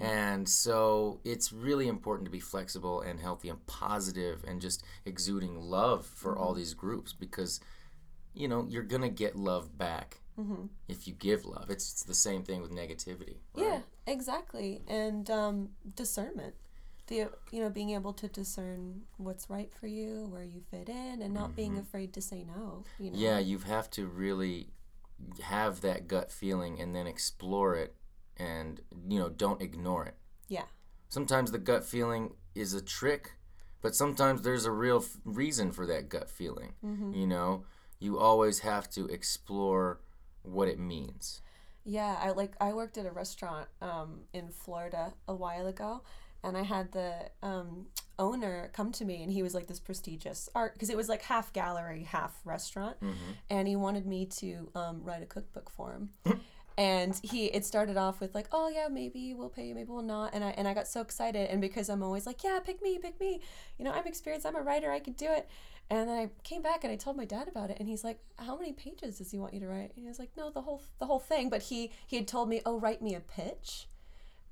And 0.00 0.48
so 0.48 1.20
it's 1.24 1.52
really 1.52 1.86
important 1.88 2.24
to 2.26 2.30
be 2.30 2.40
flexible 2.40 3.00
and 3.00 3.20
healthy 3.20 3.48
and 3.48 3.64
positive 3.66 4.44
and 4.46 4.60
just 4.60 4.84
exuding 5.04 5.60
love 5.60 6.06
for 6.06 6.36
all 6.36 6.54
these 6.54 6.74
groups 6.74 7.12
because, 7.12 7.60
you 8.34 8.48
know, 8.48 8.66
you're 8.68 8.82
going 8.82 9.02
to 9.02 9.08
get 9.08 9.36
love 9.36 9.76
back 9.78 10.18
if 10.88 11.06
you 11.08 11.14
give 11.14 11.44
love. 11.44 11.66
It's, 11.68 11.92
it's 11.92 12.02
the 12.04 12.14
same 12.14 12.44
thing 12.44 12.62
with 12.62 12.70
negativity. 12.70 13.38
right? 13.54 13.64
Yeah, 13.66 13.80
exactly. 14.06 14.82
And 14.86 15.28
um, 15.30 15.70
discernment. 15.96 16.54
The 17.08 17.30
you 17.50 17.62
know 17.62 17.70
being 17.70 17.90
able 17.90 18.12
to 18.12 18.28
discern 18.28 19.00
what's 19.16 19.48
right 19.48 19.72
for 19.80 19.86
you, 19.86 20.26
where 20.30 20.44
you 20.44 20.60
fit 20.70 20.90
in, 20.90 21.22
and 21.22 21.32
not 21.32 21.56
being 21.56 21.78
afraid 21.78 22.12
to 22.12 22.20
say 22.20 22.44
no. 22.44 22.84
You 22.98 23.10
know. 23.10 23.16
Mm-hmm. 23.16 23.24
Yeah, 23.24 23.38
you 23.38 23.58
have 23.60 23.88
to 23.92 24.06
really 24.06 24.68
have 25.42 25.80
that 25.82 26.08
gut 26.08 26.30
feeling 26.30 26.80
and 26.80 26.94
then 26.94 27.06
explore 27.06 27.74
it 27.74 27.94
and, 28.36 28.80
you 29.08 29.18
know, 29.18 29.28
don't 29.28 29.60
ignore 29.60 30.06
it. 30.06 30.14
Yeah. 30.48 30.64
Sometimes 31.08 31.50
the 31.50 31.58
gut 31.58 31.84
feeling 31.84 32.34
is 32.54 32.74
a 32.74 32.82
trick, 32.82 33.32
but 33.82 33.94
sometimes 33.94 34.42
there's 34.42 34.64
a 34.64 34.70
real 34.70 34.98
f- 34.98 35.16
reason 35.24 35.72
for 35.72 35.86
that 35.86 36.08
gut 36.08 36.30
feeling. 36.30 36.74
You 37.14 37.26
know, 37.26 37.64
you 37.98 38.18
always 38.18 38.60
have 38.60 38.88
to 38.90 39.06
explore 39.06 40.00
what 40.42 40.68
it 40.68 40.78
means. 40.78 41.40
Yeah, 41.84 42.16
I 42.20 42.30
like 42.32 42.52
I 42.60 42.72
worked 42.74 42.98
at 42.98 43.06
a 43.06 43.10
restaurant 43.10 43.68
um, 43.80 44.20
in 44.32 44.50
Florida 44.50 45.14
a 45.26 45.34
while 45.34 45.66
ago, 45.66 46.02
and 46.44 46.56
I 46.56 46.62
had 46.62 46.92
the 46.92 47.30
um, 47.42 47.86
owner 48.18 48.70
come 48.72 48.92
to 48.92 49.04
me, 49.04 49.22
and 49.22 49.32
he 49.32 49.42
was 49.42 49.54
like 49.54 49.66
this 49.66 49.80
prestigious 49.80 50.48
art 50.54 50.74
because 50.74 50.90
it 50.90 50.96
was 50.96 51.08
like 51.08 51.22
half 51.22 51.52
gallery, 51.52 52.04
half 52.04 52.40
restaurant, 52.44 52.96
and 53.50 53.68
he 53.68 53.76
wanted 53.76 54.06
me 54.06 54.26
to 54.26 54.70
um, 54.74 55.02
write 55.04 55.22
a 55.22 55.26
cookbook 55.26 55.70
for 55.70 55.92
him. 55.92 56.10
And 56.78 57.18
he, 57.24 57.46
it 57.46 57.64
started 57.64 57.96
off 57.96 58.20
with 58.20 58.36
like, 58.36 58.46
oh 58.52 58.68
yeah, 58.68 58.86
maybe 58.86 59.34
we'll 59.34 59.48
pay 59.48 59.66
you, 59.66 59.74
maybe 59.74 59.90
we'll 59.90 60.00
not. 60.00 60.32
And 60.32 60.44
I, 60.44 60.50
and 60.50 60.68
I 60.68 60.74
got 60.74 60.86
so 60.86 61.00
excited, 61.00 61.50
and 61.50 61.60
because 61.60 61.90
I'm 61.90 62.04
always 62.04 62.24
like, 62.24 62.44
yeah, 62.44 62.60
pick 62.64 62.80
me, 62.80 62.98
pick 62.98 63.18
me. 63.18 63.40
You 63.78 63.84
know, 63.84 63.90
I'm 63.90 64.06
experienced, 64.06 64.46
I'm 64.46 64.54
a 64.54 64.62
writer, 64.62 64.92
I 64.92 65.00
can 65.00 65.14
do 65.14 65.26
it. 65.26 65.48
And 65.90 66.08
then 66.08 66.08
I 66.08 66.30
came 66.44 66.62
back 66.62 66.84
and 66.84 66.92
I 66.92 66.96
told 66.96 67.16
my 67.16 67.24
dad 67.24 67.48
about 67.48 67.70
it, 67.70 67.78
and 67.80 67.88
he's 67.88 68.04
like, 68.04 68.20
"How 68.36 68.56
many 68.56 68.72
pages 68.72 69.18
does 69.18 69.30
he 69.30 69.38
want 69.38 69.54
you 69.54 69.60
to 69.60 69.66
write?" 69.66 69.92
And 69.94 70.02
he 70.02 70.06
was 70.06 70.18
like, 70.18 70.30
"No, 70.36 70.50
the 70.50 70.60
whole 70.60 70.82
the 70.98 71.06
whole 71.06 71.18
thing." 71.18 71.48
But 71.48 71.62
he 71.62 71.90
he 72.06 72.16
had 72.16 72.28
told 72.28 72.48
me, 72.48 72.60
"Oh, 72.66 72.78
write 72.78 73.00
me 73.00 73.14
a 73.14 73.20
pitch," 73.20 73.88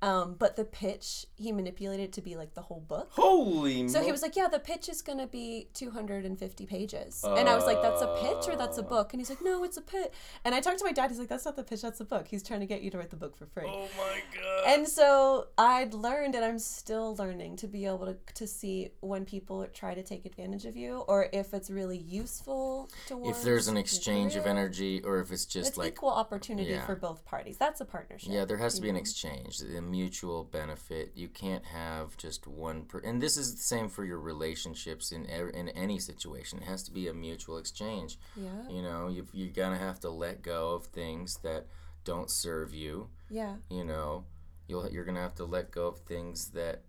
Um, 0.01 0.35
but 0.37 0.55
the 0.55 0.63
pitch 0.63 1.25
he 1.35 1.51
manipulated 1.51 2.13
to 2.13 2.21
be 2.21 2.35
like 2.35 2.53
the 2.53 2.61
whole 2.61 2.81
book. 2.81 3.09
Holy. 3.11 3.87
So 3.87 4.03
he 4.03 4.11
was 4.11 4.21
like, 4.21 4.35
"Yeah, 4.35 4.47
the 4.47 4.59
pitch 4.59 4.89
is 4.89 5.01
gonna 5.01 5.25
be 5.25 5.69
250 5.73 6.65
pages," 6.67 7.23
and 7.23 7.49
I 7.49 7.55
was 7.55 7.65
like, 7.65 7.81
"That's 7.81 8.01
a 8.01 8.15
pitch 8.21 8.47
or 8.47 8.55
that's 8.55 8.77
a 8.77 8.81
Uh. 8.81 8.89
book?" 8.89 9.13
And 9.13 9.19
he's 9.19 9.29
like, 9.29 9.41
"No, 9.41 9.63
it's 9.63 9.77
a 9.77 9.81
pitch." 9.81 10.11
And 10.43 10.53
I 10.53 10.59
talked 10.59 10.77
to 10.79 10.85
my 10.85 10.91
dad. 10.91 11.09
He's 11.09 11.19
like, 11.19 11.29
"That's 11.29 11.45
not 11.45 11.55
the 11.55 11.63
pitch. 11.63 11.81
That's 11.81 11.99
a 11.99 12.05
book. 12.05 12.27
He's 12.27 12.43
trying 12.43 12.59
to 12.59 12.67
get 12.67 12.81
you 12.81 12.91
to 12.91 12.97
write 12.97 13.09
the 13.09 13.15
book 13.15 13.35
for 13.35 13.47
free." 13.47 13.65
Oh 13.67 13.87
my 13.97 14.21
god. 14.35 14.63
And 14.67 14.87
so 14.87 15.47
I'd 15.57 15.93
learned, 15.93 16.35
and 16.35 16.45
I'm 16.45 16.59
still 16.59 17.15
learning 17.15 17.55
to 17.57 17.67
be 17.67 17.85
able 17.85 18.05
to, 18.05 18.17
to 18.35 18.45
see 18.45 18.89
when 18.99 19.25
people 19.25 19.65
try 19.73 19.95
to 19.95 20.03
take 20.03 20.25
advantage 20.25 20.65
of 20.65 20.75
you, 20.75 20.99
or 21.07 21.29
if 21.33 21.53
it's 21.53 21.69
really 21.71 21.97
useful 21.97 22.89
towards 23.07 23.39
if 23.39 23.43
there's 23.43 23.67
an 23.67 23.75
your 23.75 23.81
exchange 23.81 24.35
of 24.35 24.45
energy, 24.45 25.01
or 25.03 25.19
if 25.19 25.31
it's 25.31 25.45
just 25.45 25.69
it's 25.69 25.77
like 25.77 25.93
equal 25.93 26.09
opportunity 26.09 26.71
yeah. 26.71 26.85
for 26.85 26.95
both 26.95 27.25
parties. 27.25 27.57
That's 27.57 27.81
a 27.81 27.85
partnership. 27.85 28.31
Yeah, 28.31 28.45
there 28.45 28.57
has 28.57 28.75
to 28.75 28.77
you 28.77 28.83
be 28.83 28.89
an 28.89 28.95
exchange, 28.95 29.61
a 29.61 29.81
mutual 29.89 30.43
benefit. 30.43 31.11
You 31.15 31.27
can't 31.27 31.65
have 31.65 32.17
just 32.17 32.47
one 32.47 32.83
per 32.83 32.99
and 32.99 33.21
this 33.21 33.37
is 33.37 33.55
the 33.55 33.61
same 33.61 33.89
for 33.89 34.03
your 34.03 34.19
relationships 34.19 35.11
in 35.11 35.29
ev- 35.29 35.51
in 35.53 35.69
any 35.69 35.99
situation. 35.99 36.59
It 36.59 36.65
has 36.65 36.83
to 36.83 36.91
be 36.91 37.07
a 37.07 37.13
mutual 37.13 37.57
exchange. 37.57 38.19
Yeah. 38.35 38.67
You 38.69 38.81
know, 38.81 39.07
you 39.07 39.27
you're 39.33 39.53
gonna 39.53 39.77
have 39.77 39.99
to 40.01 40.09
let 40.09 40.41
go 40.41 40.75
of 40.75 40.85
things 40.85 41.37
that 41.37 41.67
don't 42.03 42.29
serve 42.29 42.73
you. 42.73 43.09
Yeah. 43.29 43.55
You 43.69 43.83
know, 43.83 44.25
you'll 44.67 44.89
you're 44.89 45.05
gonna 45.05 45.21
have 45.21 45.35
to 45.35 45.45
let 45.45 45.71
go 45.71 45.87
of 45.87 45.99
things 45.99 46.49
that 46.49 46.83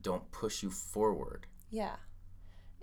don't 0.00 0.30
push 0.30 0.62
you 0.62 0.70
forward. 0.70 1.46
Yeah. 1.70 1.96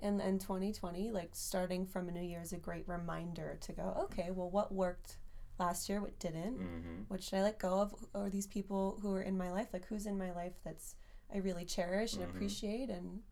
And 0.00 0.20
and 0.20 0.40
2020, 0.40 1.10
like 1.10 1.30
starting 1.32 1.86
from 1.86 2.08
a 2.08 2.12
new 2.12 2.22
year 2.22 2.40
is 2.42 2.52
a 2.52 2.58
great 2.58 2.86
reminder 2.86 3.58
to 3.62 3.72
go, 3.72 3.96
okay, 4.04 4.30
well, 4.30 4.50
what 4.50 4.72
worked 4.72 5.16
last 5.58 5.88
year, 5.88 6.00
what 6.00 6.18
didn't? 6.18 6.58
Mm-hmm. 6.58 7.02
What 7.08 7.22
should 7.22 7.38
I 7.38 7.42
let 7.42 7.58
go 7.58 7.80
of? 7.80 7.94
Or 8.14 8.28
these 8.30 8.46
people 8.46 8.98
who 9.02 9.12
are 9.14 9.22
in 9.22 9.36
my 9.38 9.50
life, 9.52 9.68
like 9.72 9.86
who's 9.86 10.06
in 10.06 10.18
my 10.18 10.32
life 10.32 10.54
that's 10.64 10.96
I 11.32 11.38
really 11.38 11.64
cherish 11.64 12.14
and 12.14 12.22
Mhm. 12.24 12.30
appreciate 12.30 12.90
and 12.90 13.22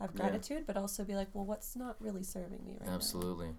have 0.00 0.10
Yeah. 0.14 0.20
gratitude, 0.22 0.66
but 0.66 0.76
also 0.76 1.04
be 1.04 1.14
like, 1.14 1.28
well, 1.34 1.44
what's 1.44 1.76
not 1.76 2.00
really 2.00 2.22
serving 2.24 2.64
me 2.64 2.72
right 2.78 2.86
now? 2.88 2.94
Absolutely. 2.94 3.54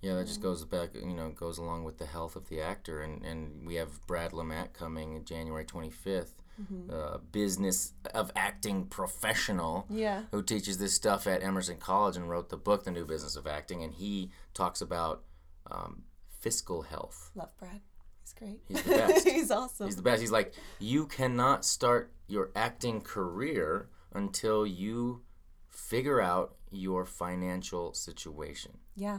Yeah, 0.00 0.14
that 0.16 0.26
just 0.26 0.40
goes 0.40 0.64
back, 0.64 0.94
you 0.94 1.14
know, 1.14 1.30
goes 1.30 1.58
along 1.58 1.84
with 1.84 1.98
the 1.98 2.06
health 2.06 2.36
of 2.36 2.48
the 2.48 2.60
actor. 2.60 3.00
And, 3.00 3.24
and 3.24 3.66
we 3.66 3.76
have 3.76 4.04
Brad 4.06 4.32
Lemack 4.32 4.72
coming 4.72 5.24
January 5.24 5.64
25th, 5.64 6.34
Mm-hmm. 6.60 6.90
uh, 6.92 7.18
business 7.32 7.94
of 8.14 8.30
acting 8.36 8.86
professional, 8.86 9.86
Yeah. 9.90 10.24
who 10.30 10.40
teaches 10.42 10.78
this 10.78 10.94
stuff 10.94 11.26
at 11.26 11.42
Emerson 11.42 11.78
College 11.78 12.16
and 12.16 12.28
wrote 12.30 12.48
the 12.48 12.56
book, 12.56 12.84
The 12.84 12.90
New 12.92 13.04
Business 13.04 13.34
of 13.36 13.46
Acting. 13.46 13.82
And 13.82 13.92
he 13.92 14.30
talks 14.52 14.80
about 14.80 15.24
um, 15.70 16.04
fiscal 16.44 16.82
health. 16.82 17.30
Love 17.34 17.52
Brad. 17.58 17.80
He's 18.22 18.34
great. 18.34 18.60
He's 18.68 18.82
the 18.82 18.90
best. 18.90 19.28
He's 19.36 19.50
awesome. 19.50 19.86
He's 19.86 19.96
the 19.96 20.02
best. 20.02 20.20
He's 20.20 20.30
like, 20.30 20.52
you 20.78 21.06
cannot 21.06 21.64
start 21.64 22.12
your 22.28 22.50
acting 22.54 23.00
career 23.00 23.88
until 24.12 24.66
you 24.66 25.22
figure 25.70 26.20
out 26.20 26.56
your 26.70 27.04
financial 27.06 27.94
situation. 27.94 28.72
yeah. 28.94 29.18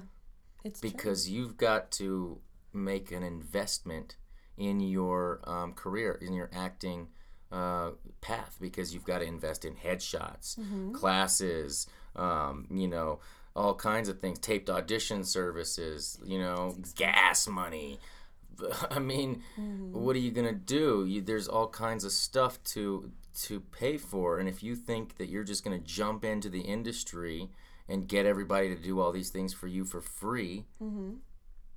It's 0.63 0.79
true. 0.81 0.89
because 0.89 1.29
you've 1.29 1.57
got 1.57 1.91
to 2.01 2.39
make 2.73 3.11
an 3.11 3.21
investment 3.21 4.15
in 4.57 4.79
your 4.79 5.39
um, 5.43 5.73
career, 5.73 6.17
in 6.19 6.33
your 6.33 6.49
acting 6.51 7.09
uh, 7.51 7.91
path, 8.19 8.57
because 8.59 8.91
you've 8.91 9.05
got 9.05 9.19
to 9.19 9.25
invest 9.25 9.63
in 9.63 9.75
headshots, 9.75 10.57
classes, 10.91 11.85
um, 12.15 12.65
you 12.71 12.87
know, 12.87 13.19
all 13.55 13.73
kinds 13.73 14.09
of 14.09 14.19
things, 14.19 14.37
taped 14.39 14.69
audition 14.69 15.23
services, 15.23 16.19
you 16.25 16.39
know, 16.39 16.75
gas 16.95 17.47
money. 17.47 17.99
I 18.89 18.99
mean, 18.99 19.43
what 19.91 20.15
are 20.15 20.19
you 20.19 20.31
gonna 20.31 20.53
do? 20.53 21.05
You, 21.07 21.21
there's 21.21 21.47
all 21.47 21.67
kinds 21.67 22.03
of 22.03 22.11
stuff 22.11 22.61
to 22.75 23.11
to 23.43 23.59
pay 23.59 23.97
for, 23.97 24.39
and 24.39 24.47
if 24.47 24.63
you 24.63 24.75
think 24.75 25.17
that 25.17 25.27
you're 25.29 25.43
just 25.43 25.63
gonna 25.63 25.79
jump 25.79 26.23
into 26.23 26.49
the 26.49 26.61
industry 26.61 27.49
and 27.87 28.07
get 28.07 28.25
everybody 28.25 28.69
to 28.73 28.81
do 28.81 28.99
all 28.99 29.11
these 29.11 29.29
things 29.29 29.53
for 29.53 29.67
you 29.67 29.83
for 29.85 30.01
free, 30.01 30.65
Mm-hmm. 30.81 31.15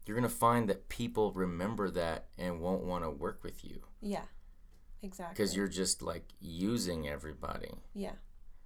you're 0.07 0.17
gonna 0.17 0.29
find 0.29 0.69
that 0.69 0.89
people 0.89 1.33
remember 1.33 1.91
that 1.91 2.27
and 2.39 2.61
won't 2.61 2.85
want 2.85 3.05
to 3.05 3.11
work 3.11 3.43
with 3.43 3.65
you 3.65 3.81
Yeah. 4.01 4.23
Exactly. 5.03 5.35
because 5.35 5.55
you're 5.57 5.69
just 5.69 6.01
like 6.03 6.25
using 6.41 7.09
everybody. 7.09 7.73
Yeah. 7.95 8.13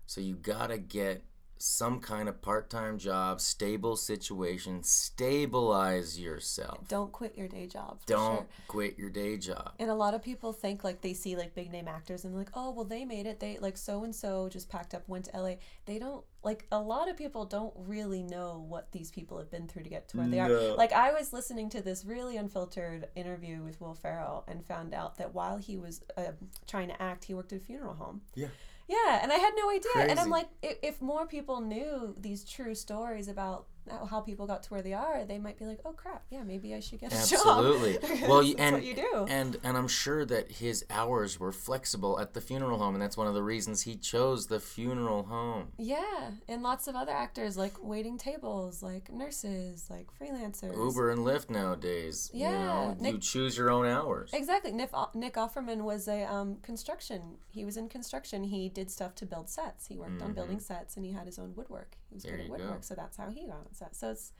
So 0.06 0.20
you 0.20 0.34
gotta 0.36 0.78
get 0.78 1.24
some 1.62 2.00
kind 2.00 2.28
of 2.28 2.42
part-time 2.42 2.98
job, 2.98 3.40
stable 3.40 3.96
situation, 3.96 4.82
stabilize 4.82 6.18
yourself. 6.18 6.88
Don't 6.88 7.12
quit 7.12 7.36
your 7.38 7.46
day 7.48 7.66
job. 7.66 8.00
Don't 8.06 8.38
sure. 8.38 8.46
quit 8.66 8.98
your 8.98 9.10
day 9.10 9.36
job. 9.36 9.72
And 9.78 9.88
a 9.88 9.94
lot 9.94 10.14
of 10.14 10.22
people 10.22 10.52
think 10.52 10.82
like 10.82 11.00
they 11.00 11.14
see 11.14 11.36
like 11.36 11.54
big 11.54 11.70
name 11.70 11.86
actors 11.88 12.24
and 12.24 12.34
like, 12.36 12.50
oh 12.54 12.70
well 12.72 12.84
they 12.84 13.04
made 13.04 13.26
it. 13.26 13.38
They 13.40 13.58
like 13.60 13.76
so 13.76 14.02
and 14.04 14.14
so 14.14 14.48
just 14.48 14.68
packed 14.68 14.94
up, 14.94 15.08
went 15.08 15.26
to 15.26 15.38
LA. 15.40 15.54
They 15.86 15.98
don't 15.98 16.24
like 16.42 16.66
a 16.72 16.80
lot 16.80 17.08
of 17.08 17.16
people 17.16 17.44
don't 17.44 17.72
really 17.76 18.22
know 18.22 18.64
what 18.68 18.90
these 18.90 19.10
people 19.12 19.38
have 19.38 19.50
been 19.50 19.68
through 19.68 19.84
to 19.84 19.90
get 19.90 20.08
to 20.08 20.16
where 20.16 20.26
they 20.26 20.38
No. 20.38 20.72
are. 20.72 20.76
Like 20.76 20.92
I 20.92 21.12
was 21.12 21.32
listening 21.32 21.70
to 21.70 21.80
this 21.80 22.04
really 22.04 22.36
unfiltered 22.36 23.08
interview 23.14 23.62
with 23.62 23.80
Will 23.80 23.94
Ferrell 23.94 24.44
and 24.48 24.66
found 24.66 24.92
out 24.94 25.16
that 25.18 25.32
while 25.34 25.58
he 25.58 25.78
was 25.78 26.00
uh, 26.16 26.32
trying 26.66 26.88
to 26.88 27.00
act, 27.00 27.24
he 27.24 27.34
worked 27.34 27.52
at 27.52 27.58
a 27.58 27.64
funeral 27.64 27.94
home. 27.94 28.22
Yeah. 28.34 28.48
Yeah, 28.92 29.20
and 29.22 29.32
I 29.32 29.36
had 29.36 29.52
no 29.56 29.70
idea. 29.70 30.10
And 30.10 30.20
I'm 30.20 30.28
like, 30.28 30.48
if, 30.62 30.76
if 30.82 31.00
more 31.00 31.26
people 31.26 31.60
knew 31.60 32.14
these 32.18 32.44
true 32.44 32.74
stories 32.74 33.28
about 33.28 33.66
how- 33.90 34.04
how 34.06 34.20
people 34.20 34.46
got 34.46 34.62
to 34.64 34.70
where 34.70 34.82
they 34.82 34.92
are, 34.92 35.24
they 35.24 35.38
might 35.38 35.58
be 35.58 35.64
like, 35.64 35.80
oh 35.84 35.92
crap, 35.92 36.24
yeah, 36.30 36.42
maybe 36.42 36.74
I 36.74 36.80
should 36.80 37.00
get 37.00 37.12
a 37.12 37.16
Absolutely. 37.16 37.92
job. 38.20 38.28
Well, 38.28 38.42
you, 38.42 38.54
That's 38.54 38.62
and 38.66 38.74
what 38.76 38.84
you 38.84 38.94
do. 38.94 39.26
and 39.28 39.56
and 39.64 39.76
I'm 39.76 39.88
sure 39.88 40.24
that 40.24 40.52
his 40.52 40.84
hours 40.90 41.40
were 41.40 41.52
flexible 41.52 42.18
at 42.20 42.34
the 42.34 42.40
funeral 42.40 42.78
home, 42.78 42.94
and 42.94 43.02
that's 43.02 43.16
one 43.16 43.26
of 43.26 43.34
the 43.34 43.42
reasons 43.42 43.82
he 43.82 43.96
chose 43.96 44.46
the 44.46 44.60
funeral 44.60 45.24
home. 45.24 45.68
Yeah, 45.78 46.30
and 46.48 46.62
lots 46.62 46.86
of 46.88 46.94
other 46.96 47.12
actors 47.12 47.56
like 47.56 47.82
waiting 47.82 48.18
tables, 48.18 48.82
like 48.82 49.12
nurses, 49.12 49.88
like 49.90 50.08
freelancers. 50.18 50.76
Uber 50.76 51.10
and 51.10 51.20
Lyft 51.20 51.50
nowadays. 51.50 52.30
Yeah, 52.32 52.94
You 52.96 53.02
know, 53.02 53.10
you 53.10 53.18
choose 53.18 53.56
your 53.56 53.70
own 53.70 53.86
hours. 53.86 54.30
Exactly. 54.32 54.72
Nick, 54.72 54.90
Nick 55.14 55.34
Offerman 55.34 55.82
was 55.82 56.08
a 56.08 56.24
um, 56.24 56.56
construction. 56.62 57.38
He 57.50 57.64
was 57.64 57.76
in 57.76 57.88
construction. 57.88 58.44
He 58.44 58.68
did 58.68 58.90
stuff 58.90 59.14
to 59.16 59.26
build 59.26 59.48
sets. 59.48 59.86
He 59.86 59.96
worked 59.96 60.22
on 60.22 60.32
building 60.32 60.60
sets, 60.60 60.96
and 60.96 61.04
he 61.04 61.12
had 61.12 61.26
his 61.26 61.38
own 61.38 61.54
woodwork. 61.56 61.96
He 62.12 62.16
was 62.16 62.24
Mm-hmm. 62.24 62.28
There 62.28 62.36
good 62.36 62.42
at 62.44 62.50
you 62.50 62.56
go. 62.58 62.64
woodwork, 62.64 62.84
so 62.84 62.94
that's 62.94 63.16
how 63.16 63.30
he 63.30 63.46
got 63.46 63.56
on 63.56 63.72
set. 63.72 63.96
So 63.96 64.10
it's, 64.10 64.32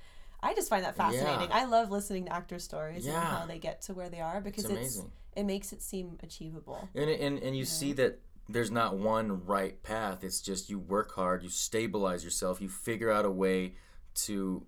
I 0.42 0.54
just 0.54 0.68
find 0.68 0.84
that 0.84 0.96
fascinating. 0.96 1.48
Yeah. 1.48 1.56
I 1.56 1.64
love 1.64 1.90
listening 1.90 2.26
to 2.26 2.32
actor 2.32 2.58
stories 2.58 3.06
and 3.06 3.16
how 3.16 3.46
they 3.46 3.58
get 3.58 3.82
to 3.82 3.94
where 3.94 4.08
they 4.08 4.20
are 4.20 4.40
because 4.40 4.64
It's 4.64 4.96
it's, 4.96 5.06
it 5.36 5.44
makes 5.44 5.72
it 5.72 5.82
seem 5.82 6.18
achievable. 6.22 6.88
And 6.94 7.08
and 7.08 7.38
and 7.38 7.56
you 7.56 7.64
see 7.64 7.92
that 7.94 8.18
there's 8.48 8.70
not 8.70 8.98
one 8.98 9.44
right 9.46 9.80
path. 9.82 10.24
It's 10.24 10.40
just 10.40 10.68
you 10.68 10.78
work 10.78 11.14
hard, 11.14 11.42
you 11.42 11.48
stabilize 11.48 12.24
yourself, 12.24 12.60
you 12.60 12.68
figure 12.68 13.10
out 13.10 13.24
a 13.24 13.30
way 13.30 13.74
to 14.26 14.66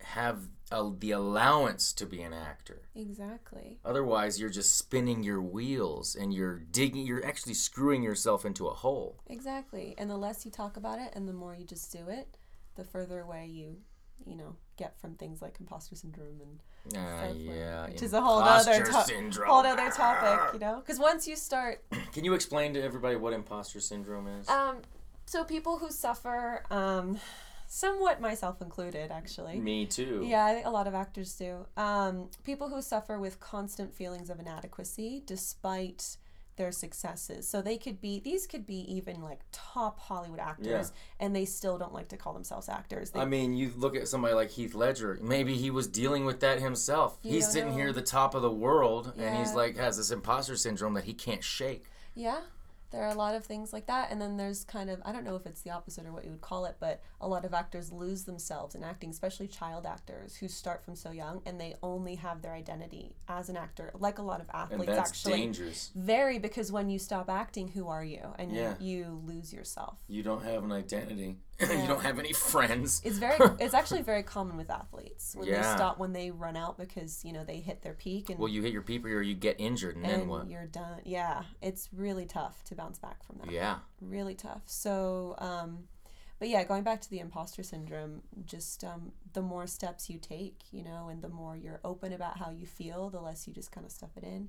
have 0.00 0.48
a, 0.72 0.90
the 0.98 1.12
allowance 1.12 1.92
to 1.92 2.04
be 2.04 2.20
an 2.22 2.32
actor. 2.32 2.82
Exactly. 2.96 3.78
Otherwise, 3.84 4.40
you're 4.40 4.50
just 4.50 4.76
spinning 4.76 5.22
your 5.22 5.40
wheels 5.40 6.16
and 6.16 6.34
you're 6.34 6.58
digging. 6.58 7.06
You're 7.06 7.24
actually 7.24 7.54
screwing 7.54 8.02
yourself 8.02 8.44
into 8.44 8.66
a 8.66 8.74
hole. 8.74 9.20
Exactly. 9.28 9.94
And 9.96 10.10
the 10.10 10.16
less 10.16 10.44
you 10.44 10.50
talk 10.50 10.76
about 10.76 10.98
it 10.98 11.12
and 11.14 11.28
the 11.28 11.32
more 11.32 11.54
you 11.54 11.64
just 11.64 11.92
do 11.92 12.08
it, 12.08 12.36
the 12.76 12.84
further 12.84 13.20
away 13.20 13.46
you, 13.46 13.76
you 14.26 14.36
know, 14.36 14.56
get 14.76 14.98
from 15.00 15.14
things 15.14 15.42
like 15.42 15.56
imposter 15.60 15.94
syndrome 15.96 16.40
and 16.40 16.62
Ah, 16.96 17.18
stuff 17.18 17.28
like- 17.36 17.36
yeah. 17.38 17.86
which 17.88 18.02
is 18.02 18.12
a 18.12 18.20
whole 18.20 18.40
other 18.40 18.84
to- 18.84 18.92
whole 19.44 19.64
other 19.66 19.90
topic, 19.90 20.54
you 20.54 20.58
know? 20.60 20.76
Because 20.76 20.98
once 20.98 21.26
you 21.28 21.36
start, 21.36 21.84
Can 22.12 22.24
you 22.24 22.34
explain 22.34 22.74
to 22.74 22.82
everybody 22.82 23.16
what 23.16 23.32
imposter 23.32 23.80
syndrome 23.80 24.26
is? 24.28 24.48
um, 24.48 24.78
so 25.26 25.44
people 25.44 25.78
who 25.78 25.90
suffer, 25.90 26.64
um, 26.70 27.18
somewhat 27.68 28.20
myself 28.20 28.60
included, 28.60 29.10
actually. 29.10 29.58
Me 29.58 29.86
too. 29.86 30.22
Yeah, 30.26 30.44
I 30.44 30.52
think 30.54 30.66
a 30.66 30.70
lot 30.70 30.86
of 30.86 30.94
actors 30.94 31.34
do. 31.34 31.66
Um, 31.76 32.28
people 32.44 32.68
who 32.68 32.82
suffer 32.82 33.18
with 33.18 33.40
constant 33.40 33.94
feelings 33.94 34.28
of 34.28 34.38
inadequacy 34.40 35.22
despite 35.24 36.16
their 36.62 36.72
successes. 36.72 37.48
So 37.48 37.60
they 37.60 37.76
could 37.76 38.00
be, 38.00 38.20
these 38.20 38.46
could 38.46 38.66
be 38.66 38.80
even 38.94 39.20
like 39.20 39.40
top 39.50 39.98
Hollywood 39.98 40.38
actors, 40.38 40.92
and 41.18 41.34
they 41.34 41.44
still 41.44 41.76
don't 41.76 41.92
like 41.92 42.08
to 42.08 42.16
call 42.16 42.32
themselves 42.32 42.68
actors. 42.68 43.10
They 43.10 43.20
I 43.20 43.24
mean, 43.24 43.56
you 43.56 43.72
look 43.76 43.96
at 43.96 44.06
somebody 44.06 44.34
like 44.34 44.50
Heath 44.50 44.74
Ledger. 44.74 45.18
Maybe 45.20 45.54
he 45.54 45.70
was 45.70 45.88
dealing 45.88 46.24
with 46.24 46.38
that 46.40 46.60
himself. 46.60 47.18
He's 47.20 47.48
sitting 47.48 47.70
know. 47.70 47.76
here 47.76 47.88
at 47.88 47.96
the 47.96 48.02
top 48.02 48.36
of 48.36 48.42
the 48.42 48.50
world, 48.50 49.12
and 49.18 49.36
he's 49.36 49.54
like 49.54 49.76
has 49.76 49.96
this 49.96 50.12
imposter 50.12 50.56
syndrome 50.56 50.94
that 50.94 51.04
he 51.04 51.14
can't 51.14 51.42
shake. 51.42 51.86
Yeah, 52.14 52.40
there 52.92 53.02
are 53.02 53.08
a 53.10 53.14
lot 53.14 53.34
of 53.34 53.44
things 53.44 53.72
like 53.72 53.86
that. 53.86 54.10
And 54.10 54.20
then 54.20 54.36
there's 54.36 54.64
kind 54.64 54.90
of, 54.90 55.00
I 55.04 55.12
don't 55.12 55.24
know 55.24 55.34
if 55.36 55.46
it's 55.46 55.62
the 55.62 55.70
opposite 55.70 56.06
or 56.06 56.12
what 56.12 56.24
you 56.24 56.30
would 56.30 56.40
call 56.40 56.66
it, 56.66 56.76
but 56.78 57.02
a 57.20 57.26
lot 57.26 57.44
of 57.44 57.54
actors 57.54 57.90
lose 57.90 58.24
themselves 58.24 58.74
in 58.74 58.84
acting, 58.84 59.10
especially 59.10 59.48
child 59.48 59.86
actors 59.86 60.36
who 60.36 60.48
start 60.48 60.84
from 60.84 60.94
so 60.94 61.10
young 61.10 61.42
and 61.46 61.60
they 61.60 61.74
only 61.82 62.16
have 62.16 62.42
their 62.42 62.52
identity 62.52 63.16
as 63.28 63.48
an 63.48 63.56
actor, 63.56 63.90
like 63.98 64.18
a 64.18 64.22
lot 64.22 64.40
of 64.40 64.48
athletes 64.52 64.86
that's 64.94 65.10
actually. 65.10 65.38
dangerous. 65.38 65.90
Very, 65.94 66.38
because 66.38 66.70
when 66.70 66.90
you 66.90 66.98
stop 66.98 67.30
acting, 67.30 67.68
who 67.68 67.88
are 67.88 68.04
you? 68.04 68.20
And 68.38 68.52
Yeah. 68.52 68.74
you, 68.78 68.98
you 68.98 69.22
lose 69.24 69.52
yourself. 69.52 69.98
You 70.08 70.22
don't 70.22 70.42
have 70.44 70.62
an 70.62 70.72
identity. 70.72 71.38
you 71.80 71.86
don't 71.86 72.02
have 72.02 72.18
any 72.18 72.32
friends. 72.32 73.00
It's 73.04 73.18
very 73.18 73.36
it's 73.60 73.74
actually 73.74 74.02
very 74.02 74.22
common 74.22 74.56
with 74.56 74.70
athletes 74.70 75.34
when 75.36 75.46
they 75.46 75.52
Yeah. 75.52 75.74
stop 75.76 75.98
when 75.98 76.12
they 76.12 76.30
run 76.30 76.56
out 76.56 76.76
because, 76.78 77.24
you 77.24 77.32
know, 77.32 77.44
they 77.44 77.60
hit 77.60 77.82
their 77.82 77.94
peak 77.94 78.30
and 78.30 78.38
Well, 78.38 78.48
you 78.48 78.62
hit 78.62 78.72
your 78.72 78.82
peeper 78.82 79.08
or 79.08 79.22
you 79.22 79.34
get 79.34 79.56
injured, 79.58 79.96
and, 79.96 80.04
then 80.04 80.20
and 80.20 80.28
what? 80.28 80.48
you're 80.48 80.66
done. 80.66 81.00
Yeah, 81.04 81.42
it's 81.60 81.88
really 81.92 82.26
tough 82.26 82.62
to 82.64 82.74
bounce 82.74 82.98
back 82.98 83.22
from 83.24 83.38
that. 83.38 83.50
Yeah. 83.50 83.76
Really 84.00 84.34
tough. 84.34 84.62
So, 84.66 85.34
um, 85.38 85.84
but 86.38 86.48
yeah, 86.48 86.64
going 86.64 86.82
back 86.82 87.00
to 87.02 87.10
the 87.10 87.20
imposter 87.20 87.62
syndrome, 87.62 88.22
just 88.44 88.82
um, 88.82 89.12
the 89.32 89.42
more 89.42 89.66
steps 89.68 90.10
you 90.10 90.18
take, 90.18 90.58
you 90.72 90.82
know, 90.82 91.08
and 91.08 91.22
the 91.22 91.28
more 91.28 91.56
you're 91.56 91.80
open 91.84 92.12
about 92.12 92.38
how 92.38 92.50
you 92.50 92.66
feel, 92.66 93.10
the 93.10 93.20
less 93.20 93.46
you 93.46 93.54
just 93.54 93.70
kind 93.70 93.86
of 93.86 93.92
stuff 93.92 94.10
it 94.16 94.24
in. 94.24 94.48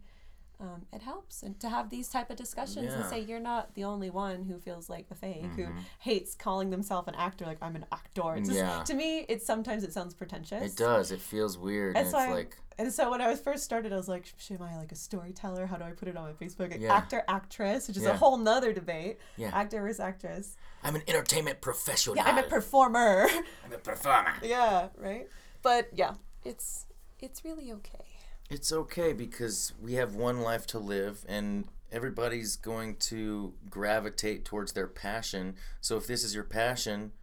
Um, 0.64 0.86
it 0.94 1.02
helps, 1.02 1.44
and 1.44 1.60
to 1.60 1.68
have 1.68 1.90
these 1.90 2.08
type 2.08 2.30
of 2.30 2.38
discussions 2.38 2.94
and 2.94 3.04
say 3.10 3.20
you're 3.20 3.42
not 3.42 3.74
the 3.76 3.84
only 3.84 4.10
one 4.10 4.46
who 4.46 4.58
feels 4.60 4.90
like 4.90 5.08
a 5.12 5.16
fake, 5.16 5.44
who 5.58 5.64
Mhm. 5.66 5.80
hates 6.00 6.36
calling 6.36 6.70
themselves 6.70 7.10
an 7.10 7.16
actor. 7.16 7.46
Like 7.46 7.58
I'm 7.62 7.76
an 7.76 7.86
actor. 7.92 8.36
It's 8.38 8.48
just, 8.48 8.60
Yeah. 8.62 8.82
To 8.84 8.94
me, 8.94 9.26
it 9.28 9.44
sometimes 9.44 9.84
it 9.84 9.92
sounds 9.92 10.14
pretentious. 10.14 10.64
It 10.72 10.78
does. 10.78 11.12
It 11.12 11.20
feels 11.20 11.58
weird, 11.58 11.98
That's 11.98 12.14
and 12.14 12.16
it's 12.24 12.28
why- 12.30 12.34
like 12.34 12.58
And 12.80 12.92
so 12.92 13.12
when 13.12 13.22
I 13.22 13.28
was 13.28 13.40
first 13.40 13.64
started, 13.66 13.94
I 13.94 13.98
was 13.98 14.08
like, 14.08 14.26
"Sh- 14.38 14.52
am 14.52 14.64
I 14.64 14.78
like 14.78 14.92
a 14.92 14.96
storyteller? 14.96 15.68
How 15.68 15.76
do 15.78 15.84
I 15.84 15.92
put 15.92 16.08
it 16.08 16.18
on 16.18 16.24
my 16.26 16.34
Facebook? 16.34 16.72
Like, 16.72 16.80
Yeah. 16.82 16.96
Actor, 16.96 17.24
actress, 17.28 17.88
which 17.88 17.98
is 17.98 18.06
a 18.06 18.18
whole 18.18 18.38
nother 18.38 18.74
debate. 18.74 19.20
Yeah. 19.38 19.50
Actor 19.54 19.80
versus 19.82 20.00
actress. 20.00 20.56
I'm 20.82 20.96
an 20.96 21.04
entertainment 21.08 21.62
professional. 21.62 22.16
Yeah, 22.16 22.24
I'm 22.26 22.38
a 22.40 22.44
performer. 22.58 23.28
I'm 23.64 23.74
a 23.74 23.78
performer. 23.78 24.34
yeah, 24.42 24.88
right. 24.98 25.28
But 25.62 25.90
yeah, 25.94 26.16
it's 26.46 26.86
it's 27.20 27.46
really 27.46 27.72
okay. 27.74 28.06
It's 28.54 28.72
okay 28.72 29.14
because 29.14 29.74
we 29.82 29.94
have 29.94 30.14
one 30.14 30.42
life 30.42 30.68
to 30.68 30.80
live 30.80 31.26
and 31.28 31.68
everybody's 31.92 32.56
going 32.56 32.98
to 32.98 33.54
gravitate 33.68 34.46
towards 34.46 34.74
their 34.74 34.88
passion. 34.88 35.56
So 35.82 35.98
if 35.98 36.06
this 36.06 36.24
is 36.24 36.36
your 36.36 36.44
passion, 36.44 37.14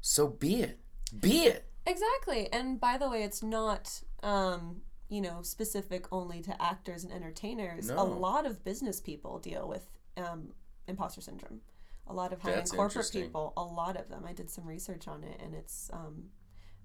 so 0.00 0.26
be 0.26 0.56
it. 0.56 0.80
Be 1.18 1.44
it. 1.44 1.66
Exactly. 1.86 2.52
And 2.52 2.80
by 2.80 2.98
the 2.98 3.08
way, 3.08 3.22
it's 3.22 3.44
not 3.44 4.02
um, 4.24 4.82
you 5.08 5.20
know, 5.20 5.42
specific 5.42 6.06
only 6.12 6.40
to 6.42 6.62
actors 6.62 7.04
and 7.04 7.12
entertainers. 7.12 7.88
No. 7.88 8.00
A 8.00 8.02
lot 8.02 8.44
of 8.44 8.64
business 8.64 9.00
people 9.00 9.38
deal 9.38 9.68
with 9.68 9.88
um, 10.16 10.48
imposter 10.88 11.20
syndrome. 11.20 11.60
A 12.08 12.12
lot 12.12 12.32
of 12.32 12.40
high 12.40 12.54
end 12.54 12.70
corporate 12.70 13.10
people, 13.12 13.52
a 13.56 13.62
lot 13.62 13.96
of 13.96 14.08
them. 14.08 14.24
I 14.26 14.32
did 14.32 14.50
some 14.50 14.66
research 14.66 15.06
on 15.06 15.22
it 15.22 15.40
and 15.40 15.54
it's 15.54 15.90
um, 15.92 16.24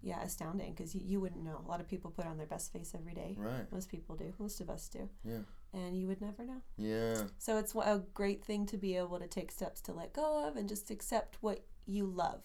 yeah, 0.06 0.22
astounding 0.22 0.74
because 0.74 0.94
you, 0.94 1.02
you 1.04 1.20
wouldn't 1.20 1.44
know. 1.44 1.60
A 1.66 1.68
lot 1.68 1.82
of 1.82 1.88
people 1.88 2.12
put 2.12 2.28
on 2.28 2.38
their 2.38 2.46
best 2.46 2.72
face 2.72 2.94
every 2.96 3.16
day. 3.16 3.36
Right. 3.38 3.70
Most 3.72 3.90
people 3.90 4.16
do. 4.16 4.34
Most 4.38 4.62
of 4.62 4.70
us 4.70 4.88
do. 4.88 5.10
Yeah. 5.24 5.40
And 5.74 5.98
you 5.98 6.08
would 6.08 6.22
never 6.22 6.46
know. 6.46 6.62
Yeah. 6.78 7.24
So 7.40 7.58
it's 7.58 7.74
a 7.74 8.04
great 8.14 8.46
thing 8.46 8.68
to 8.68 8.78
be 8.78 8.96
able 8.96 9.20
to 9.20 9.28
take 9.28 9.52
steps 9.52 9.82
to 9.82 9.94
let 9.94 10.14
go 10.14 10.48
of 10.48 10.56
and 10.58 10.70
just 10.70 10.92
accept 10.92 11.38
what 11.42 11.66
you 11.88 12.06
love. 12.06 12.44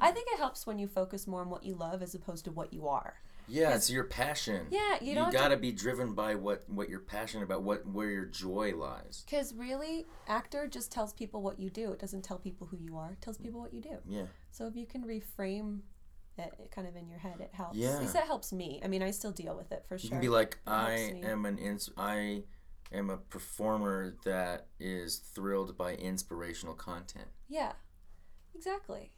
I 0.00 0.10
think 0.10 0.26
it 0.32 0.38
helps 0.38 0.66
when 0.66 0.80
you 0.80 0.88
focus 0.88 1.28
more 1.28 1.40
on 1.40 1.50
what 1.50 1.62
you 1.62 1.76
love 1.76 2.02
as 2.02 2.16
opposed 2.16 2.44
to 2.46 2.50
what 2.50 2.72
you 2.72 2.88
are. 2.88 3.14
Yeah, 3.46 3.76
it's 3.76 3.88
your 3.88 4.04
passion. 4.04 4.66
Yeah, 4.70 4.96
you 5.00 5.10
You, 5.10 5.14
don't 5.14 5.26
have 5.26 5.32
to- 5.32 5.38
got 5.38 5.48
to 5.48 5.56
be 5.56 5.72
driven 5.72 6.14
by 6.14 6.34
what 6.34 6.68
what 6.68 6.88
you're 6.90 7.00
passionate 7.00 7.44
about, 7.44 7.62
what 7.62 7.86
where 7.86 8.10
your 8.10 8.26
joy 8.26 8.74
lies. 8.76 9.22
Because 9.24 9.54
really, 9.54 10.06
actor 10.26 10.66
just 10.66 10.92
tells 10.92 11.12
people 11.12 11.42
what 11.42 11.58
you 11.60 11.70
do. 11.70 11.92
It 11.92 12.00
doesn't 12.00 12.22
tell 12.22 12.38
people 12.38 12.66
who 12.66 12.76
you 12.76 12.96
are. 12.96 13.12
It 13.12 13.22
tells 13.22 13.38
mm. 13.38 13.44
people 13.44 13.60
what 13.60 13.72
you 13.72 13.80
do. 13.80 13.98
Yeah. 14.06 14.26
So 14.50 14.66
if 14.66 14.76
you 14.76 14.84
can 14.84 15.04
reframe 15.04 15.78
it 16.38 16.70
kind 16.70 16.86
of 16.88 16.96
in 16.96 17.08
your 17.08 17.18
head, 17.18 17.36
it 17.40 17.50
helps. 17.52 17.76
Yeah. 17.76 17.90
At 17.96 18.00
least 18.00 18.14
it 18.14 18.24
helps 18.24 18.52
me. 18.52 18.80
I 18.84 18.88
mean, 18.88 19.02
I 19.02 19.10
still 19.10 19.32
deal 19.32 19.56
with 19.56 19.72
it 19.72 19.84
for 19.88 19.94
You 19.96 20.00
sure. 20.00 20.10
can 20.10 20.20
be 20.20 20.28
like, 20.28 20.58
I 20.66 21.20
am 21.22 21.44
an 21.46 21.58
ins- 21.58 21.90
I 21.96 22.44
am 22.92 23.10
a 23.10 23.16
performer 23.18 24.14
that 24.24 24.66
is 24.80 25.18
thrilled 25.18 25.76
by 25.76 25.94
inspirational 25.94 26.74
content. 26.74 27.28
Yeah, 27.48 27.72
exactly. 28.54 29.12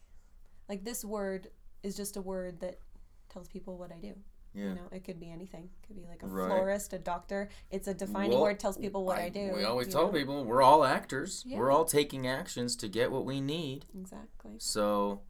Like 0.69 0.83
this 0.83 1.03
word 1.03 1.47
is 1.83 1.95
just 1.97 2.17
a 2.17 2.21
word 2.21 2.59
that 2.61 2.79
tells 3.29 3.47
people 3.47 3.77
what 3.77 3.91
I 3.91 3.99
do. 3.99 4.13
Yeah. 4.53 4.63
You 4.69 4.75
know, 4.75 4.87
it 4.91 5.05
could 5.05 5.17
be 5.19 5.31
anything. 5.31 5.69
It 5.81 5.87
could 5.87 5.95
be 5.95 6.05
like 6.05 6.23
a 6.23 6.27
Right. 6.27 6.47
florist, 6.47 6.91
a 6.91 6.99
doctor. 6.99 7.47
It's 7.69 7.87
a 7.87 7.93
defining 7.93 8.31
Well, 8.31 8.41
word 8.41 8.59
tells 8.59 8.77
people 8.77 9.05
what 9.05 9.17
I, 9.17 9.29
do. 9.29 9.53
We 9.55 9.63
always 9.63 9.87
you 9.87 9.93
tell 9.93 10.07
know? 10.07 10.11
people 10.11 10.43
we're 10.43 10.61
all 10.61 10.83
actors. 10.83 11.43
Yeah. 11.47 11.57
We're 11.57 11.71
all 11.71 11.85
taking 11.85 12.27
actions 12.27 12.75
to 12.77 12.89
get 12.89 13.11
what 13.13 13.23
we 13.25 13.39
need. 13.39 13.85
Exactly. 13.97 14.55
So, 14.59 15.21